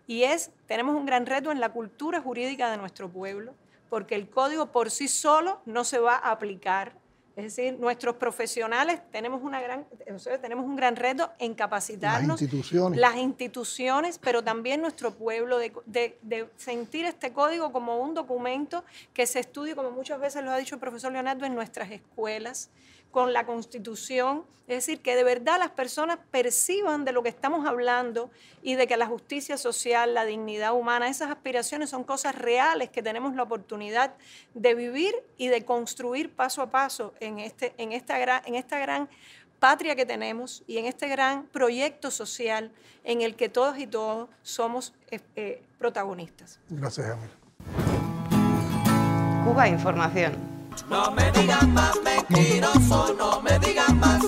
[0.07, 3.53] Y es, tenemos un gran reto en la cultura jurídica de nuestro pueblo,
[3.89, 6.93] porque el código por sí solo no se va a aplicar
[7.37, 9.85] es decir, nuestros profesionales tenemos, una gran,
[10.41, 12.29] tenemos un gran reto en capacitarnos.
[12.29, 12.99] Las instituciones.
[12.99, 18.83] Las instituciones, pero también nuestro pueblo, de, de, sentir este código como un documento
[19.13, 22.71] que se estudie, como muchas veces lo ha dicho el profesor Leonardo, en nuestras escuelas,
[23.17, 27.65] con la Constitución, es decir, que de verdad las personas perciban de lo que estamos
[27.65, 28.29] hablando
[28.61, 33.01] y de que la justicia social, la dignidad humana, esas aspiraciones son cosas reales que
[33.01, 34.13] tenemos la oportunidad
[34.53, 38.77] de vivir y de construir paso a paso en, este, en, esta, gran, en esta
[38.77, 39.09] gran
[39.57, 42.71] patria que tenemos y en este gran proyecto social
[43.03, 46.59] en el que todos y todos somos eh, eh, protagonistas.
[46.69, 47.31] Gracias, Amir.
[49.43, 50.56] Cuba Información.
[50.89, 54.21] No me digan más mentiroso, no me digan más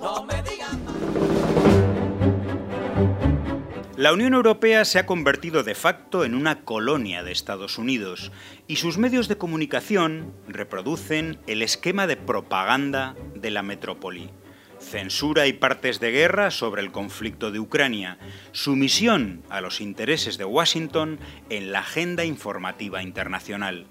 [0.00, 0.96] no me digan más.
[3.96, 8.32] La Unión Europea se ha convertido de facto en una colonia de Estados Unidos
[8.66, 14.30] y sus medios de comunicación reproducen el esquema de propaganda de la metrópoli.
[14.80, 18.18] Censura y partes de guerra sobre el conflicto de Ucrania,
[18.50, 21.20] sumisión a los intereses de Washington
[21.50, 23.86] en la agenda informativa internacional.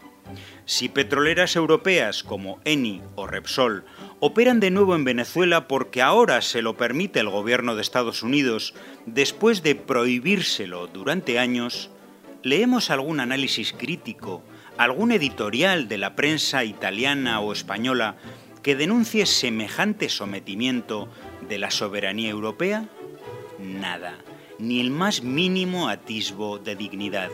[0.65, 3.83] Si petroleras europeas como Eni o Repsol
[4.19, 8.73] operan de nuevo en Venezuela porque ahora se lo permite el gobierno de Estados Unidos
[9.05, 11.89] después de prohibírselo durante años,
[12.43, 14.43] leemos algún análisis crítico,
[14.77, 18.15] algún editorial de la prensa italiana o española
[18.63, 21.09] que denuncie semejante sometimiento
[21.47, 22.87] de la soberanía europea?
[23.59, 24.17] Nada,
[24.59, 27.29] ni el más mínimo atisbo de dignidad.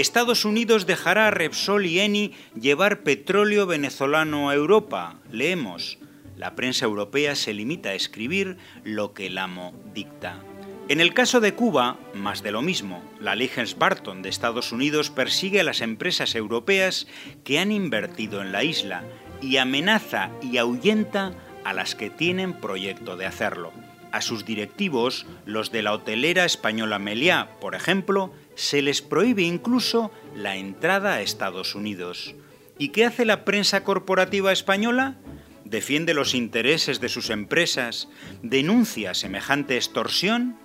[0.00, 5.16] Estados Unidos dejará a Repsol y Eni llevar petróleo venezolano a Europa.
[5.30, 5.98] Leemos.
[6.36, 10.40] La prensa europea se limita a escribir lo que el amo dicta.
[10.88, 13.02] En el caso de Cuba, más de lo mismo.
[13.20, 17.06] La Legends Barton de Estados Unidos persigue a las empresas europeas
[17.44, 19.04] que han invertido en la isla
[19.42, 23.72] y amenaza y ahuyenta a las que tienen proyecto de hacerlo.
[24.12, 30.10] A sus directivos, los de la hotelera española Meliá, por ejemplo, se les prohíbe incluso
[30.36, 32.34] la entrada a Estados Unidos.
[32.78, 35.16] ¿Y qué hace la prensa corporativa española?
[35.64, 38.08] ¿Defiende los intereses de sus empresas?
[38.42, 40.58] ¿Denuncia semejante extorsión?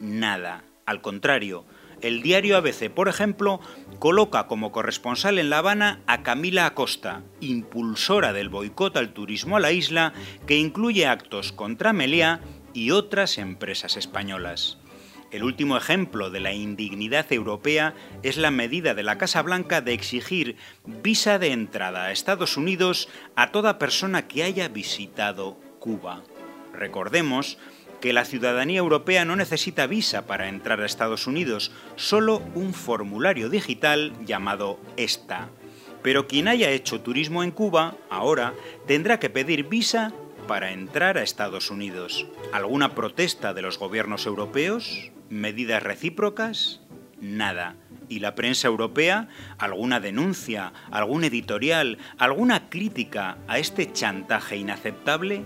[0.00, 0.64] Nada.
[0.86, 1.64] Al contrario,
[2.02, 3.60] el diario ABC, por ejemplo,
[4.00, 9.60] coloca como corresponsal en La Habana a Camila Acosta, impulsora del boicot al turismo a
[9.60, 10.12] la isla,
[10.48, 12.40] que incluye actos contra Meliá
[12.74, 14.78] y otras empresas españolas.
[15.32, 19.92] El último ejemplo de la indignidad europea es la medida de la Casa Blanca de
[19.92, 26.22] exigir visa de entrada a Estados Unidos a toda persona que haya visitado Cuba.
[26.72, 27.58] Recordemos
[28.00, 33.48] que la ciudadanía europea no necesita visa para entrar a Estados Unidos, solo un formulario
[33.48, 35.48] digital llamado ESTA.
[36.02, 38.54] Pero quien haya hecho turismo en Cuba, ahora,
[38.86, 40.12] tendrá que pedir visa
[40.46, 42.26] para entrar a Estados Unidos.
[42.52, 45.10] ¿Alguna protesta de los gobiernos europeos?
[45.28, 46.80] ¿Medidas recíprocas?
[47.20, 47.74] Nada.
[48.08, 49.28] ¿Y la prensa europea?
[49.58, 50.72] ¿Alguna denuncia?
[50.92, 51.98] ¿Algún editorial?
[52.18, 55.42] ¿Alguna crítica a este chantaje inaceptable?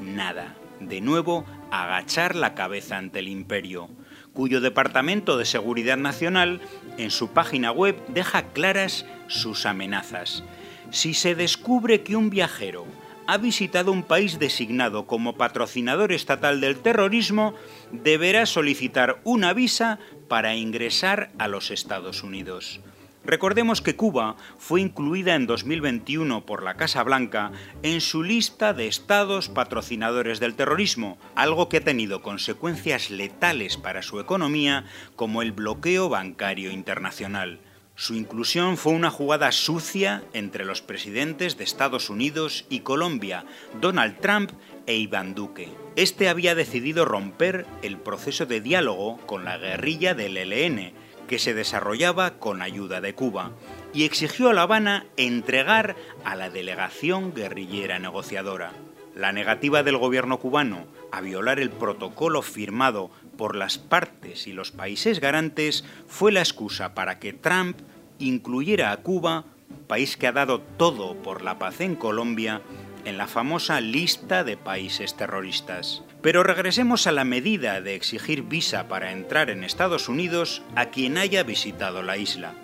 [0.00, 0.56] Nada.
[0.80, 3.88] De nuevo, agachar la cabeza ante el imperio,
[4.32, 6.60] cuyo Departamento de Seguridad Nacional
[6.98, 10.42] en su página web deja claras sus amenazas.
[10.90, 12.86] Si se descubre que un viajero
[13.32, 17.54] ha visitado un país designado como patrocinador estatal del terrorismo,
[17.90, 22.80] deberá solicitar una visa para ingresar a los Estados Unidos.
[23.24, 27.52] Recordemos que Cuba fue incluida en 2021 por la Casa Blanca
[27.82, 34.02] en su lista de estados patrocinadores del terrorismo, algo que ha tenido consecuencias letales para
[34.02, 34.84] su economía
[35.16, 37.60] como el bloqueo bancario internacional.
[38.02, 43.44] Su inclusión fue una jugada sucia entre los presidentes de Estados Unidos y Colombia,
[43.80, 44.50] Donald Trump
[44.86, 45.68] e Iván Duque.
[45.94, 50.94] Este había decidido romper el proceso de diálogo con la guerrilla del ELN,
[51.28, 53.52] que se desarrollaba con ayuda de Cuba,
[53.94, 55.94] y exigió a La Habana entregar
[56.24, 58.72] a la delegación guerrillera negociadora.
[59.14, 64.72] La negativa del gobierno cubano a violar el protocolo firmado por las partes y los
[64.72, 67.78] países garantes fue la excusa para que Trump
[68.22, 69.44] incluyera a Cuba,
[69.86, 72.62] país que ha dado todo por la paz en Colombia,
[73.04, 76.02] en la famosa lista de países terroristas.
[76.22, 81.18] Pero regresemos a la medida de exigir visa para entrar en Estados Unidos a quien
[81.18, 82.54] haya visitado la isla.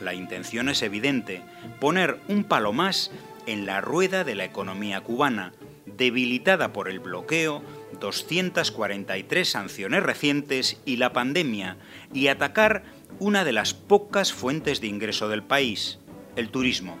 [0.00, 1.42] La intención es evidente,
[1.78, 3.10] poner un palo más
[3.46, 5.52] en la rueda de la economía cubana,
[5.84, 7.62] debilitada por el bloqueo,
[8.00, 11.76] 243 sanciones recientes y la pandemia,
[12.12, 12.82] y atacar
[13.18, 15.98] una de las pocas fuentes de ingreso del país,
[16.36, 16.98] el turismo.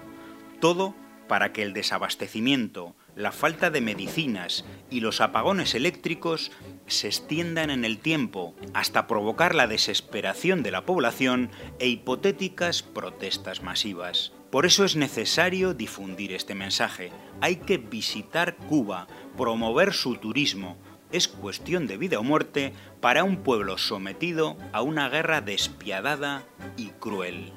[0.60, 0.94] Todo
[1.28, 6.52] para que el desabastecimiento, la falta de medicinas y los apagones eléctricos
[6.86, 13.62] se extiendan en el tiempo hasta provocar la desesperación de la población e hipotéticas protestas
[13.62, 14.32] masivas.
[14.50, 17.10] Por eso es necesario difundir este mensaje.
[17.40, 19.06] Hay que visitar Cuba,
[19.36, 20.76] promover su turismo.
[21.12, 26.42] Es cuestión de vida o muerte para un pueblo sometido a una guerra despiadada
[26.78, 27.52] y cruel.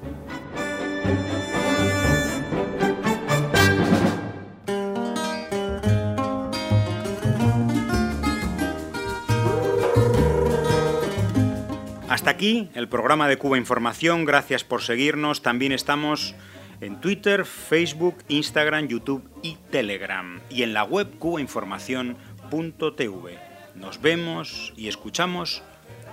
[12.10, 14.26] Hasta aquí el programa de Cuba Información.
[14.26, 15.40] Gracias por seguirnos.
[15.42, 16.34] También estamos
[16.82, 20.42] en Twitter, Facebook, Instagram, YouTube y Telegram.
[20.50, 23.45] Y en la web cubainformación.tv.
[23.76, 25.62] Nos vemos y escuchamos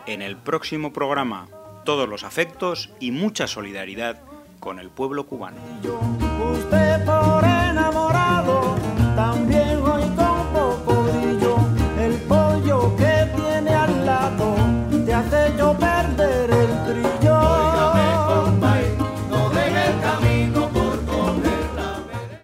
[0.06, 1.48] En el próximo programa,
[1.86, 4.20] todos los afectos y mucha solidaridad
[4.60, 5.58] con el pueblo cubano.